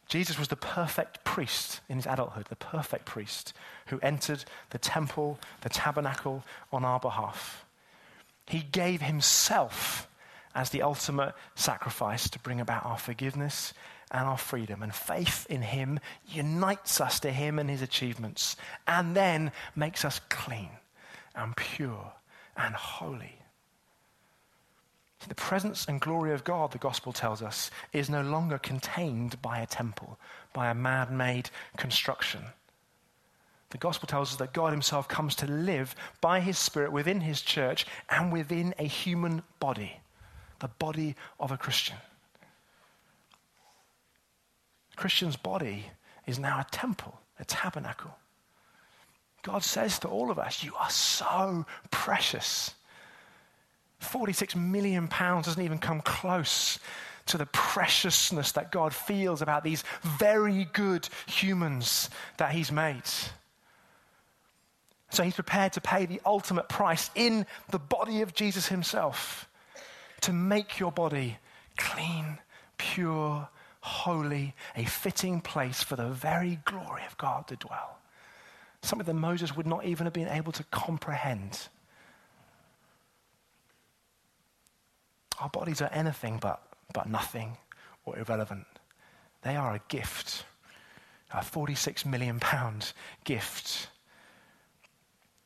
Jesus 0.08 0.38
was 0.38 0.48
the 0.48 0.56
perfect 0.56 1.24
priest 1.24 1.82
in 1.90 1.98
his 1.98 2.06
adulthood, 2.06 2.46
the 2.48 2.56
perfect 2.56 3.06
priest 3.06 3.54
who 3.88 4.00
entered 4.02 4.46
the 4.70 4.78
temple, 4.78 5.40
the 5.62 5.70
tabernacle 5.70 6.44
on 6.72 6.86
our 6.86 7.00
behalf. 7.00 7.66
He 8.48 8.60
gave 8.60 9.02
himself 9.02 10.08
as 10.54 10.70
the 10.70 10.84
ultimate 10.84 11.34
sacrifice 11.56 12.30
to 12.30 12.40
bring 12.40 12.62
about 12.62 12.86
our 12.86 12.98
forgiveness 12.98 13.74
and 14.12 14.22
our 14.22 14.38
freedom. 14.38 14.84
And 14.84 14.94
faith 14.94 15.48
in 15.50 15.64
him 15.64 16.00
unites 16.28 17.02
us 17.02 17.20
to 17.22 17.32
him 17.32 17.60
and 17.60 17.70
his 17.70 17.82
achievements, 17.82 18.56
and 18.88 19.16
then 19.16 19.52
makes 19.76 20.06
us 20.06 20.22
clean 20.30 20.70
and 21.36 21.56
pure 21.56 22.14
and 22.58 22.76
holy. 22.76 23.40
The 25.28 25.36
presence 25.36 25.88
and 25.88 26.00
glory 26.00 26.34
of 26.34 26.44
God, 26.44 26.72
the 26.72 26.78
gospel 26.78 27.12
tells 27.12 27.42
us, 27.42 27.72
is 27.92 28.10
no 28.10 28.22
longer 28.22 28.60
contained 28.60 29.42
by 29.42 29.60
a 29.60 29.66
temple, 29.66 30.20
by 30.54 30.70
a 30.70 30.76
man 30.76 31.18
made 31.18 31.50
construction. 31.78 32.42
The 33.72 33.78
gospel 33.80 34.08
tells 34.08 34.32
us 34.32 34.38
that 34.38 34.54
God 34.54 34.72
himself 34.72 35.08
comes 35.08 35.36
to 35.36 35.48
live 35.48 35.96
by 36.22 36.40
his 36.40 36.58
spirit 36.58 36.92
within 36.92 37.22
his 37.22 37.42
church 37.42 37.86
and 38.10 38.32
within 38.32 38.76
a 38.78 38.84
human 38.84 39.42
body, 39.60 40.00
the 40.60 40.68
body 40.68 41.16
of 41.40 41.52
a 41.52 41.58
Christian. 41.58 41.98
A 44.94 44.96
Christian's 44.96 45.36
body 45.36 45.88
is 46.28 46.38
now 46.38 46.60
a 46.60 46.68
temple, 46.72 47.20
a 47.40 47.46
tabernacle. 47.46 48.16
God 49.46 49.64
says 49.64 50.00
to 50.00 50.08
all 50.08 50.32
of 50.32 50.40
us, 50.40 50.64
You 50.64 50.74
are 50.76 50.90
so 50.90 51.68
precious. 51.92 52.74
46 54.00 54.56
million 54.56 55.08
pounds 55.08 55.46
doesn't 55.46 55.62
even 55.62 55.78
come 55.78 56.02
close 56.02 56.80
to 57.28 57.38
the 57.38 57.46
preciousness 57.46 58.54
that 58.54 58.72
God 58.72 58.92
feels 58.94 59.44
about 59.44 59.64
these 59.64 59.84
very 60.02 60.68
good 60.74 61.08
humans 61.28 62.10
that 62.38 62.54
He's 62.54 62.72
made. 62.72 63.04
So 65.12 65.22
He's 65.22 65.36
prepared 65.36 65.74
to 65.74 65.82
pay 65.82 66.08
the 66.08 66.22
ultimate 66.26 66.68
price 66.68 67.12
in 67.14 67.46
the 67.70 67.80
body 67.80 68.22
of 68.22 68.34
Jesus 68.34 68.68
Himself 68.68 69.48
to 70.22 70.34
make 70.34 70.80
your 70.80 70.92
body 70.92 71.38
clean, 71.78 72.40
pure, 72.80 73.48
holy, 73.82 74.56
a 74.76 74.86
fitting 74.86 75.40
place 75.40 75.84
for 75.84 75.96
the 75.96 76.10
very 76.10 76.60
glory 76.66 77.04
of 77.06 77.16
God 77.20 77.48
to 77.50 77.56
dwell. 77.56 78.00
Something 78.86 79.08
that 79.08 79.14
Moses 79.16 79.56
would 79.56 79.66
not 79.66 79.84
even 79.84 80.06
have 80.06 80.14
been 80.14 80.28
able 80.28 80.52
to 80.52 80.64
comprehend. 80.66 81.70
Our 85.40 85.50
bodies 85.50 85.82
are 85.82 85.90
anything 85.92 86.38
but, 86.40 86.62
but 86.94 87.10
nothing 87.10 87.58
or 88.06 88.20
irrelevant. 88.20 88.68
They 89.42 89.56
are 89.56 89.74
a 89.74 89.82
gift, 89.88 90.46
a 91.34 91.44
46 91.44 92.06
million 92.06 92.40
pound 92.40 92.94
gift, 93.24 93.88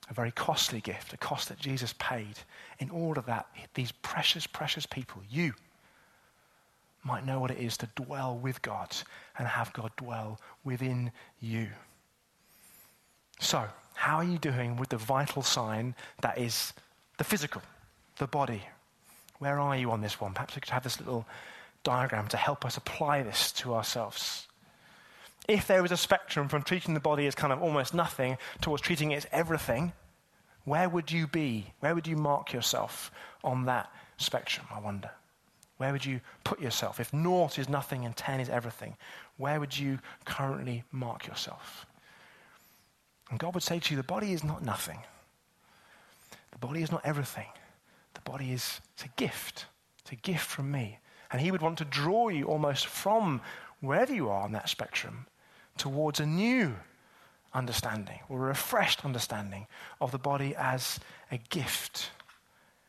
a 0.10 0.13
very 0.13 0.32
costly 0.32 0.82
gift, 0.82 1.13
a 1.13 1.17
cost 1.17 1.47
that 1.47 1.60
Jesus 1.60 1.93
paid 1.97 2.39
in 2.80 2.89
order 2.89 3.21
that 3.21 3.47
these 3.73 3.93
precious, 3.93 4.47
precious 4.47 4.86
people, 4.86 5.21
you, 5.30 5.54
might 7.06 7.25
know 7.25 7.39
what 7.39 7.52
it 7.52 7.60
is 7.60 7.78
to 7.78 7.89
dwell 7.95 8.38
with 8.38 8.62
God 8.62 8.93
and 9.38 9.47
have 9.47 9.71
God 9.71 9.91
dwell 9.95 10.41
within 10.65 11.13
you. 11.39 11.69
So, 13.39 13.65
how 13.93 14.17
are 14.17 14.23
you 14.23 14.38
doing 14.38 14.75
with 14.75 14.89
the 14.89 14.97
vital 14.97 15.41
sign 15.41 15.95
that 16.21 16.38
is 16.38 16.73
the 17.17 17.23
physical, 17.23 17.62
the 18.17 18.28
body? 18.28 18.63
Where 19.39 19.60
are 19.60 19.75
you 19.75 19.91
on 19.91 20.02
this 20.02 20.19
one? 20.19 20.34
Perhaps 20.34 20.56
we 20.56 20.62
could 20.62 20.71
have 20.71 20.84
this 20.84 20.99
little 20.99 21.25
diagram 21.84 22.28
to 22.28 22.38
help 22.38 22.65
us 22.65 22.75
apply 22.78 23.23
this 23.23 23.52
to 23.54 23.73
ourselves. 23.73 24.47
If 25.47 25.67
there 25.67 25.82
was 25.82 25.91
a 25.91 25.97
spectrum 25.97 26.49
from 26.49 26.63
treating 26.63 26.93
the 26.93 26.99
body 26.99 27.25
as 27.25 27.34
kind 27.34 27.54
of 27.54 27.62
almost 27.62 27.93
nothing 27.93 28.38
towards 28.62 28.84
treating 28.84 29.12
it 29.12 29.15
as 29.15 29.28
everything, 29.32 29.93
where 30.65 30.89
would 30.89 31.12
you 31.12 31.25
be? 31.25 31.73
Where 31.80 31.95
would 31.95 32.08
you 32.08 32.17
mark 32.17 32.52
yourself 32.54 33.10
on 33.43 33.65
that 33.65 33.89
spectrum, 34.17 34.67
I 34.71 34.80
wonder? 34.80 35.10
Where 35.78 35.93
would 35.93 36.06
you 36.06 36.19
put 36.43 36.60
yourself? 36.60 36.99
If 36.99 37.13
naught 37.13 37.58
is 37.58 37.69
nothing 37.69 38.06
and 38.06 38.15
10 38.15 38.41
is 38.41 38.49
everything, 38.49 38.97
where 39.38 39.62
would 39.62 39.78
you 39.78 39.99
currently 40.25 40.84
mark 40.91 41.25
yourself? 41.25 41.86
And 43.30 43.39
God 43.39 43.54
would 43.54 43.63
say 43.63 43.80
to 43.80 43.94
you, 43.94 43.98
the 43.98 44.04
body 44.04 44.34
is 44.34 44.44
not 44.44 44.63
nothing. 44.63 45.00
The 46.52 46.58
body 46.58 46.82
is 46.82 46.92
not 46.92 47.06
everything. 47.06 47.48
The 48.15 48.22
body 48.22 48.52
is 48.52 48.82
it's 48.94 49.06
a 49.06 49.10
gift. 49.15 49.65
It's 50.00 50.12
a 50.12 50.15
gift 50.15 50.46
from 50.46 50.72
me. 50.72 51.00
And 51.32 51.42
He 51.42 51.52
would 51.52 51.62
want 51.62 51.78
to 51.78 51.86
draw 51.86 52.30
you 52.30 52.46
almost 52.46 52.88
from 52.88 53.42
wherever 53.82 54.13
you 54.13 54.30
are 54.30 54.44
on 54.44 54.52
that 54.54 54.70
spectrum 54.70 55.28
towards 55.78 56.20
a 56.20 56.26
new 56.26 56.76
understanding 57.54 58.20
or 58.30 58.38
a 58.38 58.48
refreshed 58.48 59.06
understanding 59.06 59.68
of 60.02 60.12
the 60.12 60.18
body 60.18 60.56
as 60.56 61.00
a 61.32 61.38
gift. 61.38 62.12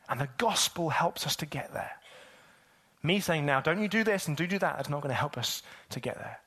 And 0.09 0.19
the 0.19 0.29
gospel 0.37 0.89
helps 0.89 1.25
us 1.25 1.35
to 1.37 1.45
get 1.45 1.73
there. 1.73 1.91
Me 3.03 3.19
saying 3.19 3.45
now, 3.45 3.61
don't 3.61 3.81
you 3.81 3.87
do 3.87 4.03
this 4.03 4.27
and 4.27 4.35
do 4.35 4.45
do 4.45 4.59
that, 4.59 4.75
that's 4.75 4.89
not 4.89 5.01
going 5.01 5.09
to 5.09 5.15
help 5.15 5.37
us 5.37 5.63
to 5.89 5.99
get 5.99 6.17
there. 6.17 6.39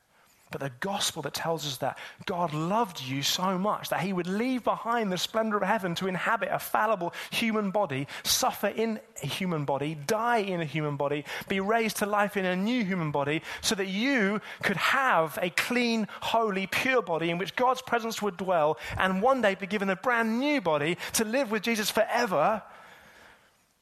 But 0.55 0.71
the 0.71 0.87
gospel 0.87 1.21
that 1.23 1.33
tells 1.33 1.67
us 1.67 1.75
that 1.79 1.97
God 2.25 2.53
loved 2.53 3.01
you 3.01 3.23
so 3.23 3.57
much 3.57 3.89
that 3.89 3.99
he 3.99 4.13
would 4.13 4.25
leave 4.25 4.63
behind 4.63 5.11
the 5.11 5.17
splendor 5.17 5.57
of 5.57 5.63
heaven 5.63 5.95
to 5.95 6.07
inhabit 6.07 6.47
a 6.49 6.59
fallible 6.59 7.13
human 7.29 7.71
body, 7.71 8.07
suffer 8.23 8.67
in 8.67 9.01
a 9.21 9.27
human 9.27 9.65
body, 9.65 9.95
die 10.07 10.37
in 10.37 10.61
a 10.61 10.65
human 10.65 10.95
body, 10.95 11.25
be 11.49 11.59
raised 11.59 11.97
to 11.97 12.05
life 12.05 12.37
in 12.37 12.45
a 12.45 12.55
new 12.55 12.85
human 12.85 13.11
body, 13.11 13.41
so 13.59 13.75
that 13.75 13.87
you 13.87 14.39
could 14.63 14.77
have 14.77 15.37
a 15.41 15.49
clean, 15.49 16.07
holy, 16.21 16.67
pure 16.67 17.01
body 17.01 17.31
in 17.31 17.37
which 17.37 17.57
God's 17.57 17.81
presence 17.81 18.21
would 18.21 18.37
dwell, 18.37 18.77
and 18.97 19.21
one 19.21 19.41
day 19.41 19.55
be 19.55 19.67
given 19.67 19.89
a 19.89 19.97
brand 19.97 20.39
new 20.39 20.61
body 20.61 20.97
to 21.15 21.25
live 21.25 21.51
with 21.51 21.63
Jesus 21.63 21.91
forever. 21.91 22.63
I 22.63 22.63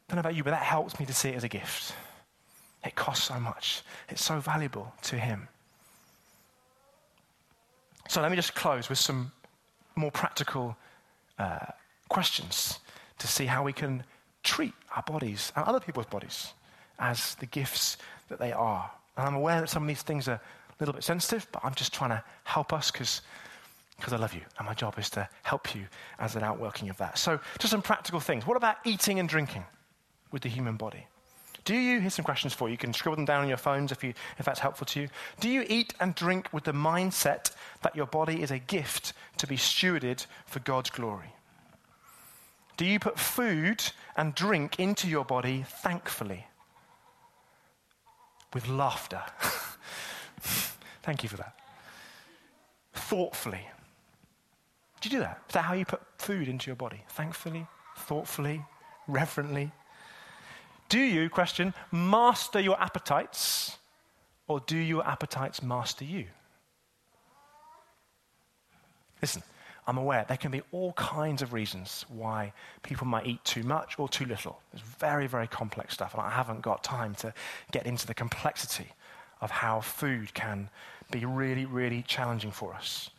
don't 0.08 0.16
know 0.16 0.22
about 0.22 0.34
you, 0.34 0.44
but 0.44 0.50
that 0.50 0.64
helps 0.64 1.00
me 1.00 1.06
to 1.06 1.14
see 1.14 1.30
it 1.30 1.36
as 1.36 1.44
a 1.44 1.50
gift. 1.50 1.94
It 2.84 2.96
costs 2.96 3.26
so 3.26 3.40
much, 3.40 3.84
it's 4.10 4.26
so 4.26 4.40
valuable 4.40 4.92
to 5.04 5.20
Him. 5.20 5.50
So 8.14 8.22
let 8.22 8.30
me 8.30 8.36
just 8.36 8.54
close 8.54 8.90
with 8.90 9.00
some 9.00 9.32
more 9.96 10.12
practical 10.12 10.78
uh, 11.40 11.66
questions 12.10 12.78
to 13.18 13.26
see 13.26 13.48
how 13.48 13.64
we 13.64 13.74
can 13.74 14.04
treat 14.44 14.74
our 14.96 15.02
bodies 15.02 15.52
and 15.56 15.66
other 15.66 15.80
people's 15.80 16.06
bodies 16.06 16.54
as 17.00 17.34
the 17.40 17.48
gifts 17.48 17.98
that 18.30 18.38
they 18.38 18.52
are. 18.52 18.92
And 19.18 19.28
I'm 19.28 19.34
aware 19.34 19.62
that 19.62 19.68
some 19.68 19.82
of 19.82 19.88
these 19.88 20.04
things 20.04 20.28
are 20.28 20.34
a 20.36 20.42
little 20.80 20.94
bit 20.94 21.04
sensitive, 21.04 21.48
but 21.52 21.66
I'm 21.66 21.74
just 21.74 21.92
trying 21.92 22.12
to 22.12 22.24
help 22.44 22.72
us 22.72 22.92
because 22.92 23.24
I 24.08 24.18
love 24.18 24.36
you. 24.36 24.42
And 24.60 24.68
my 24.68 24.76
job 24.76 25.00
is 25.00 25.10
to 25.10 25.28
help 25.42 25.74
you 25.74 25.88
as 26.20 26.36
an 26.36 26.44
outworking 26.44 26.90
of 26.90 26.98
that. 26.98 27.18
So, 27.18 27.40
just 27.58 27.72
some 27.72 27.82
practical 27.82 28.20
things. 28.20 28.46
What 28.46 28.58
about 28.58 28.76
eating 28.86 29.18
and 29.18 29.28
drinking 29.28 29.66
with 30.32 30.44
the 30.44 30.50
human 30.50 30.78
body? 30.78 31.08
Do 31.66 31.76
you, 31.76 32.00
here's 32.02 32.14
some 32.14 32.26
questions 32.26 32.54
for 32.54 32.68
you. 32.68 32.74
You 32.74 32.78
can 32.78 32.94
scribble 32.94 33.16
them 33.16 33.26
down 33.26 33.42
on 33.42 33.48
your 33.48 33.58
phones 33.58 33.92
if, 33.92 34.04
you, 34.04 34.14
if 34.38 34.46
that's 34.46 34.60
helpful 34.60 34.86
to 34.88 35.02
you. 35.02 35.10
Do 35.40 35.50
you 35.50 35.66
eat 35.68 35.94
and 36.00 36.14
drink 36.14 36.52
with 36.52 36.66
the 36.66 36.74
mindset 36.74 37.52
that 37.84 37.96
your 37.96 38.06
body 38.06 38.42
is 38.42 38.52
a 38.52 38.60
gift 38.60 39.14
to 39.38 39.48
be 39.48 39.56
stewarded 39.56 40.26
for 40.46 40.60
God's 40.60 40.90
glory? 40.90 41.34
Do 42.76 42.86
you 42.86 43.00
put 43.00 43.18
food 43.18 43.84
and 44.18 44.36
drink 44.36 44.80
into 44.80 45.08
your 45.08 45.24
body 45.24 45.64
thankfully? 45.68 46.48
With 48.54 48.68
laughter. 48.68 49.22
Thank 51.04 51.24
you 51.24 51.30
for 51.30 51.38
that. 51.38 51.56
Thoughtfully. 52.94 53.68
Do 55.02 55.10
you 55.10 55.18
do 55.18 55.20
that? 55.20 55.42
Is 55.48 55.54
that 55.54 55.64
how 55.64 55.74
you 55.74 55.86
put 55.86 56.02
food 56.18 56.48
into 56.48 56.68
your 56.68 56.76
body? 56.76 57.04
Thankfully, 57.10 57.68
thoughtfully, 57.98 58.64
reverently? 59.08 59.72
Do 60.90 61.00
you, 61.00 61.30
question, 61.30 61.74
master 61.92 62.60
your 62.60 62.80
appetites, 62.80 63.78
or 64.48 64.60
do 64.60 64.78
your 64.78 65.06
appetites 65.08 65.64
master 65.64 66.06
you? 66.06 66.26
Listen, 69.22 69.42
I'm 69.88 69.98
aware 69.98 70.26
there 70.28 70.38
can 70.38 70.52
be 70.52 70.62
all 70.72 70.94
kinds 70.94 71.42
of 71.42 71.52
reasons 71.52 72.06
why 72.10 72.54
people 72.84 73.08
might 73.08 73.26
eat 73.26 73.44
too 73.44 73.64
much 73.64 73.98
or 73.98 74.08
too 74.08 74.26
little. 74.26 74.62
It's 74.74 74.82
very, 74.82 75.28
very 75.28 75.48
complex 75.48 75.94
stuff, 75.94 76.14
and 76.14 76.22
I 76.22 76.30
haven't 76.30 76.62
got 76.62 76.84
time 76.84 77.16
to 77.16 77.34
get 77.72 77.86
into 77.86 78.06
the 78.06 78.14
complexity 78.14 78.88
of 79.42 79.52
how 79.52 79.82
food 79.82 80.34
can 80.34 80.70
be 81.12 81.26
really, 81.26 81.66
really 81.66 82.04
challenging 82.04 82.52
for 82.52 82.74
us. 82.74 83.10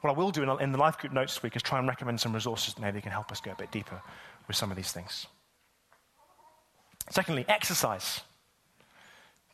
What 0.00 0.10
I 0.10 0.12
will 0.16 0.30
do 0.30 0.48
in 0.58 0.72
the 0.72 0.78
life 0.78 0.98
group 0.98 1.12
notes 1.12 1.34
this 1.34 1.42
week 1.42 1.56
is 1.56 1.62
try 1.62 1.78
and 1.78 1.88
recommend 1.88 2.20
some 2.20 2.32
resources 2.32 2.74
that 2.74 2.80
maybe 2.80 3.00
can 3.00 3.10
help 3.10 3.32
us 3.32 3.40
go 3.40 3.50
a 3.50 3.56
bit 3.56 3.72
deeper 3.72 4.00
with 4.46 4.56
some 4.56 4.70
of 4.70 4.76
these 4.76 4.92
things. 4.92 5.26
Secondly, 7.10 7.44
exercise. 7.48 8.20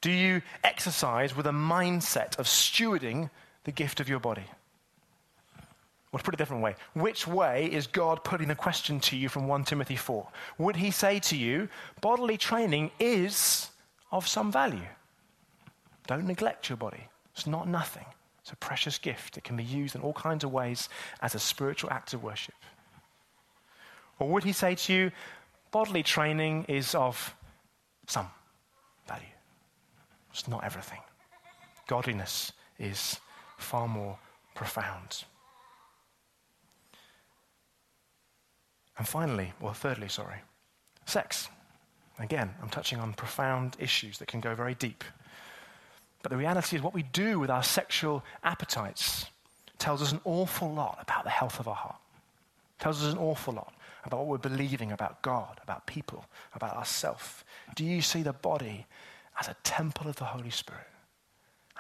Do 0.01 0.11
you 0.11 0.43
exercise 0.63 1.37
with 1.37 1.47
a 1.47 1.51
mindset 1.51 2.39
of 2.39 2.47
stewarding 2.47 3.31
the 3.65 3.73
gift 3.73 4.01
of 4.01 4.09
your 4.09 4.21
body? 4.21 4.45
Well, 6.13 6.19
to 6.19 6.25
put 6.25 6.35
it 6.35 6.37
a 6.37 6.43
different 6.43 6.63
way, 6.63 6.77
which 6.93 7.27
way 7.27 7.67
is 7.67 7.87
God 7.87 8.23
putting 8.23 8.49
the 8.49 8.55
question 8.55 9.01
to 9.01 9.17
you 9.17 9.29
from 9.29 9.49
1 9.49 9.65
Timothy 9.65 9.97
4? 9.97 10.29
Would 10.59 10.77
he 10.77 10.91
say 10.91 11.19
to 11.21 11.37
you, 11.37 11.69
bodily 12.01 12.37
training 12.37 12.93
is 13.01 13.71
of 14.13 14.29
some 14.29 14.53
value? 14.53 14.87
Don't 16.07 16.27
neglect 16.27 16.69
your 16.69 16.77
body. 16.77 17.09
It's 17.33 17.47
not 17.47 17.67
nothing. 17.67 18.05
It's 18.43 18.53
a 18.53 18.57
precious 18.57 18.99
gift. 18.99 19.39
It 19.39 19.45
can 19.45 19.57
be 19.57 19.65
used 19.65 19.97
in 19.97 20.03
all 20.03 20.13
kinds 20.13 20.45
of 20.45 20.53
ways 20.53 20.89
as 21.23 21.35
a 21.35 21.39
spiritual 21.39 21.91
act 21.91 22.13
of 22.13 22.23
worship. 22.23 22.55
Or 24.19 24.29
would 24.29 24.45
he 24.45 24.53
say 24.53 24.75
to 24.75 24.93
you, 24.93 25.11
bodily 25.73 26.03
training 26.03 26.67
is 26.69 26.95
of 26.95 27.35
some 28.07 28.29
value. 29.07 29.25
It's 30.31 30.49
not 30.49 30.65
everything. 30.65 31.01
Godliness 31.87 32.53
is 32.79 33.21
far 33.59 33.89
more 33.89 34.19
profound. 34.55 35.25
And 38.97 39.07
finally, 39.07 39.53
well, 39.61 39.73
thirdly, 39.73 40.09
sorry, 40.09 40.39
sex. 41.07 41.49
Again, 42.19 42.55
I'm 42.63 42.69
touching 42.69 43.01
on 43.01 43.13
profound 43.13 43.77
issues 43.81 44.19
that 44.19 44.29
can 44.29 44.41
go 44.41 44.55
very 44.55 44.75
deep. 44.75 45.03
But 46.23 46.31
the 46.31 46.37
reality 46.37 46.77
is, 46.77 46.83
what 46.83 46.95
we 46.95 47.03
do 47.03 47.39
with 47.39 47.51
our 47.51 47.63
sexual 47.63 48.25
appetites 48.45 49.27
tells 49.79 50.01
us 50.01 50.13
an 50.13 50.21
awful 50.25 50.73
lot 50.73 50.99
about 51.01 51.25
the 51.25 51.31
health 51.31 51.59
of 51.59 51.69
our 51.69 51.75
heart. 51.75 51.97
Tells 52.79 53.05
us 53.05 53.13
an 53.13 53.19
awful 53.19 53.55
lot 53.55 53.74
about 54.05 54.19
what 54.19 54.27
we're 54.27 54.39
believing 54.39 54.93
about 54.93 55.23
God, 55.23 55.61
about 55.63 55.87
people, 55.87 56.25
about 56.55 56.77
ourselves? 56.77 57.45
Do 57.75 57.85
you 57.85 58.03
see 58.03 58.23
the 58.23 58.33
body 58.33 58.87
as 59.41 59.49
a 59.49 59.57
temple 59.65 60.09
of 60.09 60.17
the 60.17 60.25
Holy 60.25 60.51
Spirit? 60.51 60.87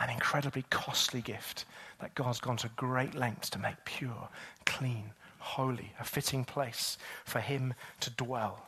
An 0.00 0.10
incredibly 0.10 0.64
costly 0.70 1.20
gift 1.20 1.66
that 2.00 2.14
God's 2.14 2.40
gone 2.40 2.56
to 2.58 2.68
great 2.76 3.14
lengths 3.14 3.50
to 3.50 3.58
make 3.58 3.76
pure, 3.84 4.28
clean, 4.66 5.12
holy, 5.38 5.92
a 6.00 6.04
fitting 6.04 6.44
place 6.44 6.98
for 7.24 7.40
Him 7.40 7.74
to 8.00 8.10
dwell. 8.10 8.60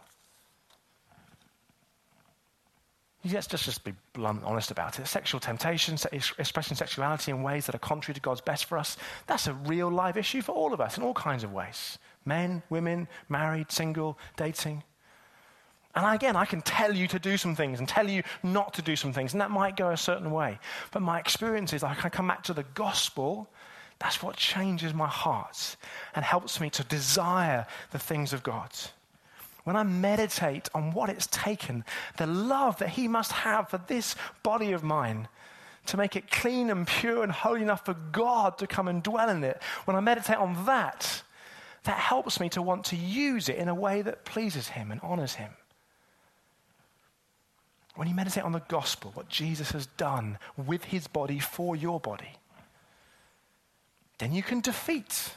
let's 3.33 3.49
just, 3.49 3.65
just 3.65 3.83
be 3.83 3.93
blunt 4.13 4.45
honest 4.45 4.71
about 4.71 5.01
it. 5.01 5.07
Sexual 5.09 5.41
temptation, 5.41 5.99
expressing 6.39 6.77
sexuality 6.77 7.33
in 7.33 7.43
ways 7.43 7.67
that 7.67 7.75
are 7.75 7.79
contrary 7.79 8.15
to 8.15 8.21
God's 8.21 8.41
best 8.41 8.67
for 8.67 8.79
us, 8.79 8.97
that's 9.27 9.49
a 9.49 9.53
real 9.53 9.91
live 9.91 10.17
issue 10.17 10.43
for 10.43 10.53
all 10.53 10.73
of 10.73 10.81
us 10.81 10.97
in 10.97 11.03
all 11.03 11.15
kinds 11.15 11.43
of 11.43 11.53
ways 11.53 11.99
men, 12.27 12.63
women, 12.69 13.09
married, 13.29 13.71
single, 13.71 14.19
dating. 14.37 14.83
And 15.95 16.15
again, 16.15 16.37
I 16.37 16.45
can 16.45 16.61
tell 16.61 16.95
you 16.95 17.09
to 17.09 17.19
do 17.19 17.39
some 17.39 17.57
things 17.57 17.79
and 17.79 17.89
tell 17.89 18.09
you 18.09 18.23
not 18.43 18.75
to 18.75 18.83
do 18.83 18.97
some 18.97 19.15
things, 19.15 19.33
and 19.33 19.41
that 19.41 19.51
might 19.51 19.77
go 19.77 19.91
a 19.91 19.97
certain 19.97 20.31
way. 20.31 20.59
But 20.91 21.01
my 21.01 21.19
experience 21.19 21.73
is 21.73 21.83
I 21.83 21.95
can 21.95 22.11
come 22.11 22.29
back 22.29 22.43
to 22.45 22.53
the 22.53 22.67
gospel. 22.75 23.49
That's 23.99 24.23
what 24.23 24.37
changes 24.37 24.93
my 24.93 25.09
heart 25.09 25.77
and 26.15 26.23
helps 26.23 26.61
me 26.61 26.69
to 26.71 26.85
desire 26.85 27.67
the 27.93 27.99
things 27.99 28.35
of 28.35 28.43
God. 28.43 28.71
When 29.65 29.75
I 29.75 29.85
meditate 29.85 30.69
on 30.75 30.93
what 30.93 31.09
it's 31.09 31.29
taken, 31.29 31.83
the 32.19 32.27
love 32.27 32.79
that 32.79 32.91
He 32.91 33.09
must 33.09 33.33
have 33.33 33.71
for 33.71 33.81
this 33.87 34.15
body 34.43 34.73
of 34.73 34.85
mine 34.85 35.29
to 35.87 35.97
make 35.97 36.15
it 36.15 36.31
clean 36.31 36.69
and 36.69 36.87
pure 36.87 37.23
and 37.23 37.33
holy 37.33 37.63
enough 37.63 37.85
for 37.85 37.95
God 38.13 38.59
to 38.59 38.67
come 38.67 38.87
and 38.87 39.03
dwell 39.03 39.31
in 39.31 39.43
it, 39.43 39.63
when 39.87 39.97
I 39.97 40.01
meditate 40.01 40.37
on 40.37 40.67
that, 40.67 41.23
that 41.87 41.99
helps 41.99 42.39
me 42.41 42.49
to 42.51 42.63
want 42.63 42.85
to 42.87 42.97
use 42.97 43.49
it 43.49 43.57
in 43.57 43.69
a 43.69 43.75
way 43.75 44.03
that 44.03 44.25
pleases 44.25 44.69
Him 44.69 44.91
and 44.91 45.01
honors 45.03 45.35
Him. 45.35 45.51
When 47.97 48.09
you 48.09 48.15
meditate 48.15 48.45
on 48.45 48.53
the 48.53 48.63
gospel, 48.69 49.11
what 49.15 49.29
Jesus 49.29 49.71
has 49.73 49.87
done 49.87 50.39
with 50.57 50.85
his 50.85 51.07
body 51.07 51.39
for 51.39 51.75
your 51.75 51.99
body, 51.99 52.33
then 54.19 54.33
you 54.33 54.43
can 54.43 54.61
defeat, 54.61 55.31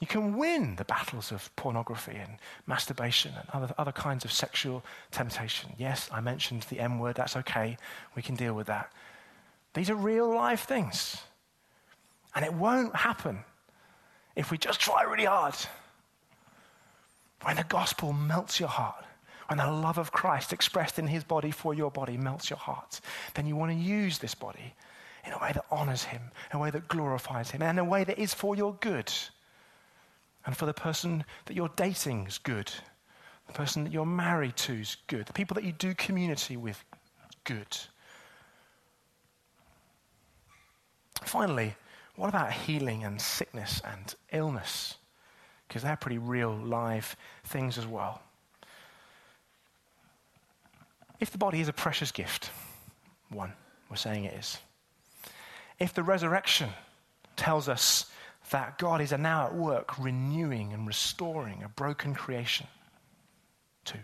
you 0.00 0.06
can 0.06 0.36
win 0.36 0.74
the 0.74 0.84
battles 0.84 1.30
of 1.30 1.54
pornography 1.54 2.16
and 2.16 2.38
masturbation 2.66 3.32
and 3.38 3.48
other, 3.52 3.74
other 3.78 3.92
kinds 3.92 4.24
of 4.24 4.32
sexual 4.32 4.84
temptation. 5.12 5.70
Yes, 5.78 6.08
I 6.12 6.20
mentioned 6.20 6.62
the 6.62 6.80
M 6.80 6.98
word, 6.98 7.14
that's 7.14 7.36
okay, 7.36 7.76
we 8.16 8.22
can 8.22 8.34
deal 8.34 8.54
with 8.54 8.66
that. 8.66 8.92
These 9.74 9.88
are 9.88 9.94
real 9.94 10.34
life 10.34 10.64
things. 10.64 11.18
And 12.34 12.44
it 12.44 12.52
won't 12.52 12.96
happen 12.96 13.44
if 14.38 14.52
we 14.52 14.56
just 14.56 14.80
try 14.80 15.02
really 15.02 15.24
hard. 15.24 15.54
When 17.42 17.56
the 17.56 17.64
gospel 17.64 18.12
melts 18.12 18.60
your 18.60 18.68
heart, 18.68 19.04
when 19.48 19.58
the 19.58 19.70
love 19.70 19.98
of 19.98 20.12
Christ 20.12 20.52
expressed 20.52 20.98
in 20.98 21.08
his 21.08 21.24
body 21.24 21.50
for 21.50 21.74
your 21.74 21.90
body 21.90 22.16
melts 22.16 22.48
your 22.48 22.58
heart, 22.58 23.00
then 23.34 23.46
you 23.46 23.56
want 23.56 23.72
to 23.72 23.76
use 23.76 24.18
this 24.18 24.36
body 24.36 24.74
in 25.26 25.32
a 25.32 25.38
way 25.38 25.50
that 25.52 25.64
honors 25.72 26.04
him, 26.04 26.22
in 26.52 26.58
a 26.58 26.62
way 26.62 26.70
that 26.70 26.86
glorifies 26.86 27.50
him, 27.50 27.62
and 27.62 27.78
in 27.78 27.84
a 27.84 27.88
way 27.88 28.04
that 28.04 28.18
is 28.18 28.32
for 28.32 28.54
your 28.54 28.74
good. 28.74 29.12
And 30.46 30.56
for 30.56 30.66
the 30.66 30.72
person 30.72 31.24
that 31.46 31.56
you're 31.56 31.72
dating 31.74 32.28
is 32.28 32.38
good. 32.38 32.70
The 33.48 33.52
person 33.52 33.82
that 33.84 33.92
you're 33.92 34.06
married 34.06 34.56
to 34.58 34.74
is 34.74 34.96
good. 35.08 35.26
The 35.26 35.32
people 35.32 35.56
that 35.56 35.64
you 35.64 35.72
do 35.72 35.94
community 35.94 36.56
with, 36.56 36.82
good. 37.42 37.76
Finally, 41.24 41.74
what 42.18 42.28
about 42.28 42.52
healing 42.52 43.04
and 43.04 43.20
sickness 43.20 43.80
and 43.84 44.14
illness? 44.32 44.96
Because 45.66 45.82
they're 45.82 45.96
pretty 45.96 46.18
real, 46.18 46.52
live 46.52 47.14
things 47.44 47.78
as 47.78 47.86
well. 47.86 48.20
If 51.20 51.30
the 51.30 51.38
body 51.38 51.60
is 51.60 51.68
a 51.68 51.72
precious 51.72 52.10
gift, 52.10 52.50
one, 53.28 53.52
we're 53.88 53.96
saying 53.96 54.24
it 54.24 54.34
is. 54.34 54.58
If 55.78 55.94
the 55.94 56.02
resurrection 56.02 56.70
tells 57.36 57.68
us 57.68 58.10
that 58.50 58.78
God 58.78 59.00
is 59.00 59.12
now 59.12 59.46
at 59.46 59.54
work 59.54 59.96
renewing 59.96 60.72
and 60.72 60.88
restoring 60.88 61.62
a 61.62 61.68
broken 61.68 62.14
creation, 62.14 62.66
two. 63.84 63.98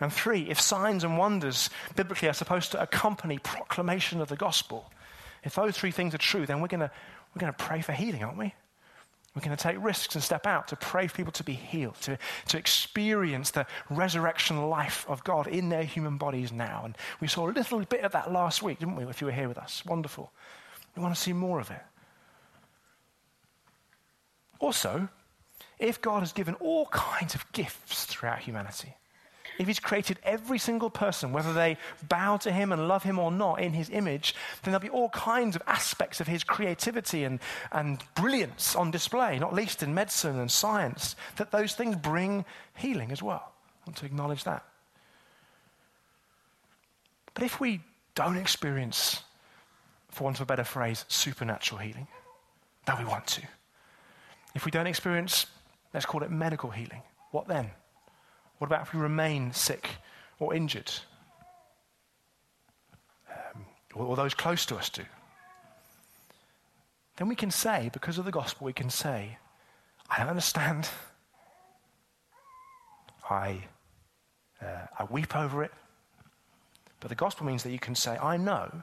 And 0.00 0.12
three, 0.12 0.48
if 0.48 0.60
signs 0.60 1.02
and 1.02 1.18
wonders 1.18 1.70
biblically 1.96 2.28
are 2.28 2.34
supposed 2.34 2.70
to 2.70 2.80
accompany 2.80 3.38
proclamation 3.38 4.20
of 4.20 4.28
the 4.28 4.36
gospel, 4.36 4.92
if 5.44 5.54
those 5.54 5.76
three 5.76 5.90
things 5.90 6.14
are 6.14 6.18
true, 6.18 6.46
then 6.46 6.60
we're 6.60 6.68
going 6.68 6.80
we're 7.34 7.40
going 7.40 7.52
to 7.52 7.64
pray 7.64 7.80
for 7.80 7.92
healing, 7.92 8.24
aren't 8.24 8.38
we? 8.38 8.54
We're 9.34 9.42
going 9.42 9.56
to 9.56 9.62
take 9.62 9.76
risks 9.80 10.14
and 10.14 10.24
step 10.24 10.46
out 10.46 10.68
to 10.68 10.76
pray 10.76 11.06
for 11.06 11.14
people 11.14 11.32
to 11.34 11.44
be 11.44 11.52
healed, 11.52 11.94
to, 12.02 12.18
to 12.48 12.58
experience 12.58 13.52
the 13.52 13.66
resurrection 13.88 14.68
life 14.68 15.04
of 15.08 15.22
God 15.22 15.46
in 15.46 15.68
their 15.68 15.84
human 15.84 16.16
bodies 16.16 16.50
now. 16.50 16.82
And 16.84 16.96
we 17.20 17.28
saw 17.28 17.48
a 17.48 17.52
little 17.52 17.80
bit 17.84 18.00
of 18.00 18.12
that 18.12 18.32
last 18.32 18.62
week, 18.62 18.80
didn't 18.80 18.96
we, 18.96 19.04
if 19.04 19.20
you 19.20 19.26
were 19.26 19.32
here 19.32 19.46
with 19.46 19.58
us? 19.58 19.84
Wonderful. 19.86 20.32
We 20.96 21.02
want 21.02 21.14
to 21.14 21.20
see 21.20 21.32
more 21.32 21.60
of 21.60 21.70
it. 21.70 21.82
Also, 24.58 25.08
if 25.78 26.00
God 26.00 26.20
has 26.20 26.32
given 26.32 26.54
all 26.54 26.86
kinds 26.86 27.36
of 27.36 27.52
gifts 27.52 28.06
throughout 28.06 28.40
humanity, 28.40 28.96
if 29.58 29.66
he's 29.66 29.80
created 29.80 30.18
every 30.22 30.58
single 30.58 30.88
person, 30.88 31.32
whether 31.32 31.52
they 31.52 31.76
bow 32.08 32.36
to 32.38 32.52
him 32.52 32.72
and 32.72 32.86
love 32.86 33.02
him 33.02 33.18
or 33.18 33.32
not 33.32 33.60
in 33.60 33.72
his 33.72 33.90
image, 33.90 34.34
then 34.62 34.72
there'll 34.72 34.80
be 34.80 34.88
all 34.88 35.08
kinds 35.10 35.56
of 35.56 35.62
aspects 35.66 36.20
of 36.20 36.28
his 36.28 36.44
creativity 36.44 37.24
and, 37.24 37.40
and 37.72 38.02
brilliance 38.14 38.76
on 38.76 38.90
display, 38.90 39.38
not 39.38 39.52
least 39.52 39.82
in 39.82 39.92
medicine 39.92 40.38
and 40.38 40.50
science, 40.50 41.16
that 41.36 41.50
those 41.50 41.74
things 41.74 41.96
bring 41.96 42.44
healing 42.76 43.10
as 43.10 43.22
well. 43.22 43.52
I 43.82 43.90
want 43.90 43.96
to 43.96 44.06
acknowledge 44.06 44.44
that. 44.44 44.64
But 47.34 47.42
if 47.42 47.60
we 47.60 47.80
don't 48.14 48.36
experience, 48.36 49.22
for 50.10 50.24
want 50.24 50.36
of 50.36 50.42
a 50.42 50.46
better 50.46 50.64
phrase, 50.64 51.04
supernatural 51.08 51.80
healing, 51.80 52.06
that 52.86 52.98
we 52.98 53.04
want 53.04 53.26
to, 53.26 53.42
if 54.54 54.64
we 54.64 54.70
don't 54.70 54.86
experience, 54.86 55.46
let's 55.92 56.06
call 56.06 56.22
it 56.22 56.30
medical 56.30 56.70
healing, 56.70 57.02
what 57.32 57.48
then? 57.48 57.70
What 58.58 58.66
about 58.66 58.82
if 58.82 58.94
we 58.94 59.00
remain 59.00 59.52
sick 59.52 59.88
or 60.38 60.54
injured? 60.54 60.90
Um, 63.30 63.64
or 63.94 64.16
those 64.16 64.34
close 64.34 64.66
to 64.66 64.76
us 64.76 64.88
do? 64.88 65.04
Then 67.16 67.28
we 67.28 67.34
can 67.34 67.50
say, 67.50 67.90
because 67.92 68.18
of 68.18 68.24
the 68.24 68.30
gospel, 68.30 68.64
we 68.64 68.72
can 68.72 68.90
say, 68.90 69.38
I 70.10 70.18
don't 70.18 70.28
understand. 70.28 70.88
I, 73.28 73.64
uh, 74.62 74.86
I 74.98 75.04
weep 75.10 75.36
over 75.36 75.62
it. 75.62 75.72
But 77.00 77.10
the 77.10 77.14
gospel 77.14 77.46
means 77.46 77.62
that 77.62 77.70
you 77.70 77.78
can 77.78 77.94
say, 77.94 78.16
I 78.18 78.36
know 78.36 78.82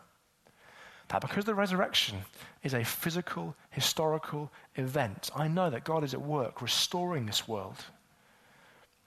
that 1.09 1.21
because 1.21 1.45
the 1.45 1.55
resurrection 1.55 2.17
is 2.63 2.73
a 2.73 2.83
physical, 2.83 3.55
historical 3.71 4.51
event, 4.75 5.29
I 5.35 5.47
know 5.47 5.69
that 5.69 5.83
God 5.83 6.03
is 6.03 6.13
at 6.13 6.21
work 6.21 6.61
restoring 6.61 7.25
this 7.25 7.47
world 7.47 7.83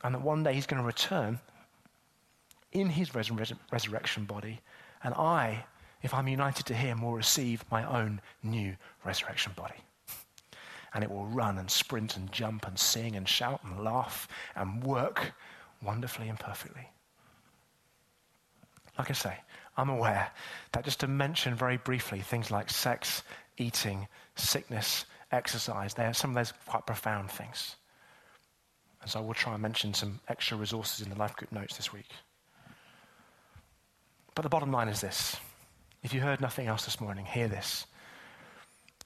and 0.03 0.15
that 0.15 0.23
one 0.23 0.43
day 0.43 0.55
he's 0.55 0.67
going 0.67 0.81
to 0.81 0.87
return 0.87 1.39
in 2.73 2.89
his 2.89 3.15
res- 3.15 3.31
res- 3.31 3.53
resurrection 3.73 4.25
body, 4.25 4.61
and 5.03 5.15
I, 5.15 5.65
if 6.03 6.15
I'm 6.15 6.29
united 6.29 6.67
to 6.67 6.75
him, 6.75 7.03
will 7.03 7.15
receive 7.15 7.65
my 7.71 7.85
own 7.85 8.21
new 8.43 8.77
resurrection 9.05 9.53
body. 9.57 9.75
And 10.95 11.05
it 11.05 11.11
will 11.11 11.27
run 11.27 11.59
and 11.59 11.71
sprint 11.71 12.17
and 12.17 12.33
jump 12.33 12.67
and 12.67 12.79
sing 12.79 13.17
and 13.17 13.29
shout 13.29 13.61
and 13.65 13.85
laugh 13.85 14.27
and 14.57 14.83
work 14.83 15.33
wonderfully 15.83 16.29
and 16.29 16.39
perfectly. 16.39 16.89
Like 18.99 19.11
I 19.11 19.15
say, 19.15 19.37
I'm 19.77 19.91
aware 19.91 20.31
that 20.73 20.85
just 20.85 21.01
to 21.01 21.07
mention 21.07 21.55
very 21.55 21.77
briefly 21.77 22.21
things 22.21 22.51
like 22.51 22.71
sex, 22.71 23.23
eating, 23.59 24.09
sickness, 24.35 25.05
exercise, 25.31 25.95
they 25.95 26.05
are 26.05 26.15
some 26.15 26.31
of 26.31 26.37
those 26.37 26.53
quite 26.67 26.87
profound 26.87 27.31
things. 27.31 27.77
And 29.09 29.13
so 29.15 29.21
I 29.21 29.23
will 29.23 29.33
try 29.33 29.55
and 29.55 29.63
mention 29.63 29.95
some 29.95 30.21
extra 30.29 30.59
resources 30.59 31.01
in 31.01 31.09
the 31.09 31.17
life 31.17 31.35
group 31.35 31.51
notes 31.51 31.79
this 31.79 31.95
week. 31.95 32.11
But 34.35 34.43
the 34.43 34.51
bottom 34.51 34.71
line 34.71 34.89
is 34.89 35.01
this. 35.01 35.35
If 36.03 36.13
you 36.13 36.21
heard 36.21 36.43
nothing 36.43 36.67
else 36.67 36.85
this 36.85 37.01
morning, 37.01 37.25
hear 37.25 37.49
this. 37.49 37.87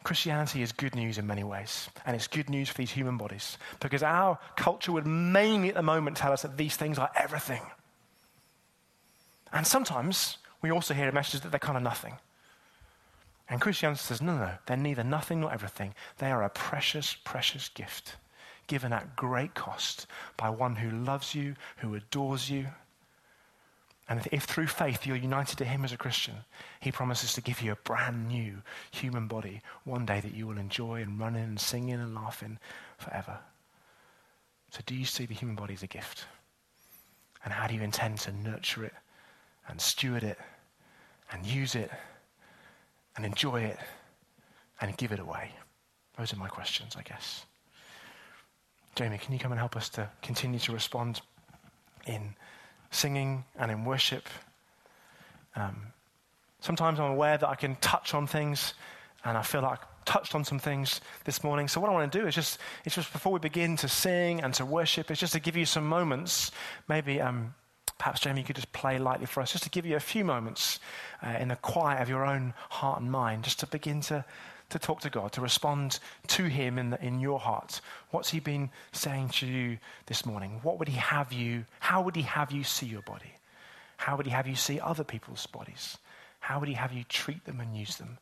Christianity 0.02 0.60
is 0.60 0.72
good 0.72 0.96
news 0.96 1.18
in 1.18 1.26
many 1.28 1.44
ways, 1.44 1.88
and 2.04 2.16
it's 2.16 2.26
good 2.26 2.50
news 2.50 2.68
for 2.68 2.78
these 2.78 2.90
human 2.90 3.16
bodies 3.16 3.58
because 3.78 4.02
our 4.02 4.40
culture 4.56 4.90
would 4.90 5.06
mainly 5.06 5.68
at 5.68 5.76
the 5.76 5.82
moment 5.82 6.16
tell 6.16 6.32
us 6.32 6.42
that 6.42 6.56
these 6.56 6.74
things 6.74 6.98
are 6.98 7.12
everything. 7.14 7.62
And 9.52 9.64
sometimes 9.64 10.38
we 10.62 10.72
also 10.72 10.94
hear 10.94 11.12
messages 11.12 11.42
that 11.42 11.52
they're 11.52 11.60
kind 11.60 11.76
of 11.76 11.84
nothing. 11.84 12.18
And 13.48 13.60
Christianity 13.60 14.00
says, 14.00 14.20
no, 14.20 14.34
no, 14.34 14.46
no, 14.46 14.54
they're 14.66 14.76
neither 14.76 15.04
nothing 15.04 15.42
nor 15.42 15.52
everything. 15.52 15.94
They 16.18 16.32
are 16.32 16.42
a 16.42 16.50
precious, 16.50 17.14
precious 17.22 17.68
gift 17.68 18.16
given 18.72 18.90
at 18.94 19.16
great 19.16 19.52
cost 19.52 20.06
by 20.38 20.48
one 20.48 20.76
who 20.76 20.90
loves 21.04 21.35
you, 21.35 21.54
who 21.76 21.94
adores 21.94 22.48
you. 22.48 22.66
And 24.08 24.26
if 24.32 24.44
through 24.44 24.68
faith 24.68 25.06
you're 25.06 25.14
united 25.14 25.58
to 25.58 25.66
him 25.66 25.85
as 25.85 25.92
a 25.92 25.98
Christian, 25.98 26.37
he 26.80 26.90
promises 26.90 27.35
to 27.35 27.42
give 27.42 27.61
you 27.61 27.72
a 27.72 27.85
brand 27.85 28.28
new 28.28 28.62
human 28.90 29.28
body 29.28 29.61
one 29.85 30.06
day 30.06 30.20
that 30.20 30.32
you 30.32 30.46
will 30.46 30.56
enjoy 30.56 31.02
and 31.02 31.20
run 31.20 31.37
in 31.37 31.42
and 31.42 31.61
sing 31.61 31.90
in 31.90 32.00
and 32.00 32.14
laugh 32.14 32.42
in 32.42 32.58
forever. 32.96 33.40
So, 34.70 34.80
do 34.87 34.94
you 34.94 35.04
see 35.04 35.26
the 35.26 35.35
human 35.35 35.54
body 35.54 35.74
as 35.74 35.82
a 35.82 35.87
gift? 35.87 36.24
And 37.44 37.52
how 37.52 37.66
do 37.66 37.74
you 37.74 37.82
intend 37.82 38.20
to 38.20 38.32
nurture 38.32 38.87
it 38.87 38.94
and 39.68 39.78
steward 39.82 40.22
it 40.22 40.38
and 41.30 41.44
use 41.44 41.74
it 41.74 41.90
and 43.16 43.26
enjoy 43.26 43.64
it 43.64 43.78
and 44.80 44.96
give 44.96 45.12
it 45.12 45.20
away? 45.20 45.50
Those 46.16 46.32
are 46.32 46.37
my 46.37 46.48
questions, 46.48 46.96
I 46.96 47.02
guess. 47.02 47.44
Jamie, 48.94 49.18
can 49.18 49.33
you 49.33 49.38
come 49.38 49.52
and 49.52 49.59
help 49.59 49.76
us 49.76 49.88
to 49.90 50.09
continue 50.22 50.59
to 50.61 50.72
respond 50.72 51.20
in 52.07 52.35
singing 52.90 53.44
and 53.59 53.70
in 53.70 53.85
worship 53.85 54.28
Um, 55.55 55.88
sometimes 56.61 56.98
I'm 56.98 57.11
aware 57.11 57.38
that 57.38 57.48
I 57.48 57.55
can 57.55 57.76
touch 57.76 58.14
on 58.14 58.26
things, 58.26 58.74
and 59.24 59.37
I 59.37 59.42
feel 59.42 59.62
like 59.62 59.81
I've 59.81 60.05
touched 60.05 60.35
on 60.35 60.44
some 60.44 60.59
things 60.59 61.00
this 61.24 61.44
morning. 61.44 61.68
So 61.68 61.81
what 61.81 61.90
I 61.90 61.92
want 61.92 62.11
to 62.12 62.18
do 62.18 62.26
is 62.26 62.35
just, 62.35 62.59
it's 62.85 62.94
just 62.94 63.12
before 63.12 63.33
we 63.33 63.38
begin 63.38 63.76
to 63.78 63.88
sing 63.88 64.42
and 64.42 64.55
to 64.55 64.64
worship, 64.64 65.11
it's 65.11 65.20
just 65.20 65.35
to 65.35 65.40
give 65.40 65.57
you 65.57 65.66
some 65.66 65.87
moments. 65.87 66.50
Maybe 66.88 67.20
um, 67.20 67.55
perhaps 67.98 68.20
Jamie, 68.20 68.40
you 68.40 68.46
could 68.46 68.57
just 68.57 68.72
play 68.72 68.98
lightly 68.98 69.26
for 69.26 69.40
us, 69.42 69.52
just 69.52 69.64
to 69.64 69.70
give 69.70 69.87
you 69.87 69.96
a 69.96 70.00
few 70.00 70.24
moments 70.24 70.81
uh, 71.22 71.37
in 71.38 71.48
the 71.48 71.57
quiet 71.57 72.02
of 72.02 72.09
your 72.09 72.24
own 72.24 72.55
heart 72.70 73.00
and 73.00 73.11
mind, 73.11 73.44
just 73.44 73.61
to 73.61 73.66
begin 73.66 74.00
to 74.02 74.24
to 74.72 74.78
talk 74.78 75.00
to 75.00 75.11
God, 75.11 75.32
to 75.32 75.40
respond 75.40 76.00
to 76.28 76.44
Him 76.44 76.78
in, 76.78 76.90
the, 76.90 77.04
in 77.04 77.20
your 77.20 77.38
heart. 77.38 77.80
What's 78.11 78.30
He 78.30 78.40
been 78.40 78.70
saying 78.92 79.30
to 79.30 79.46
you 79.46 79.78
this 80.06 80.26
morning? 80.26 80.61
What 80.62 80.78
would 80.78 80.88
He 80.88 80.98
have 80.98 81.32
you, 81.32 81.64
how 81.80 82.02
would 82.02 82.16
He 82.16 82.22
have 82.22 82.50
you 82.50 82.64
see 82.64 82.87
your 82.87 83.02
body? 83.02 83.32
How 83.96 84.16
would 84.16 84.26
He 84.26 84.32
have 84.32 84.46
you 84.46 84.56
see 84.56 84.80
other 84.80 85.04
people's 85.04 85.46
bodies? 85.46 85.98
How 86.40 86.58
would 86.58 86.68
He 86.68 86.74
have 86.74 86.92
you 86.92 87.04
treat 87.04 87.44
them 87.44 87.61
and 87.61 87.76
use 87.76 87.96
them? 87.96 88.18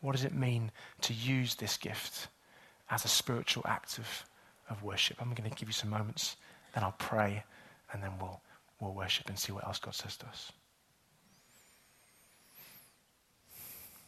What 0.00 0.12
does 0.12 0.24
it 0.24 0.34
mean 0.34 0.72
to 1.02 1.14
use 1.14 1.54
this 1.54 1.76
gift 1.76 2.28
as 2.90 3.04
a 3.04 3.08
spiritual 3.08 3.62
act 3.66 3.98
of, 3.98 4.06
of 4.68 4.82
worship? 4.82 5.18
I'm 5.20 5.32
going 5.34 5.48
to 5.48 5.56
give 5.56 5.68
you 5.68 5.72
some 5.72 5.90
moments, 5.90 6.36
then 6.74 6.82
I'll 6.82 6.96
pray, 6.98 7.44
and 7.92 8.02
then 8.02 8.12
we'll, 8.20 8.40
we'll 8.80 8.94
worship 8.94 9.28
and 9.28 9.38
see 9.38 9.52
what 9.52 9.64
else 9.64 9.78
God 9.78 9.94
says 9.94 10.16
to 10.18 10.26
us. 10.26 10.50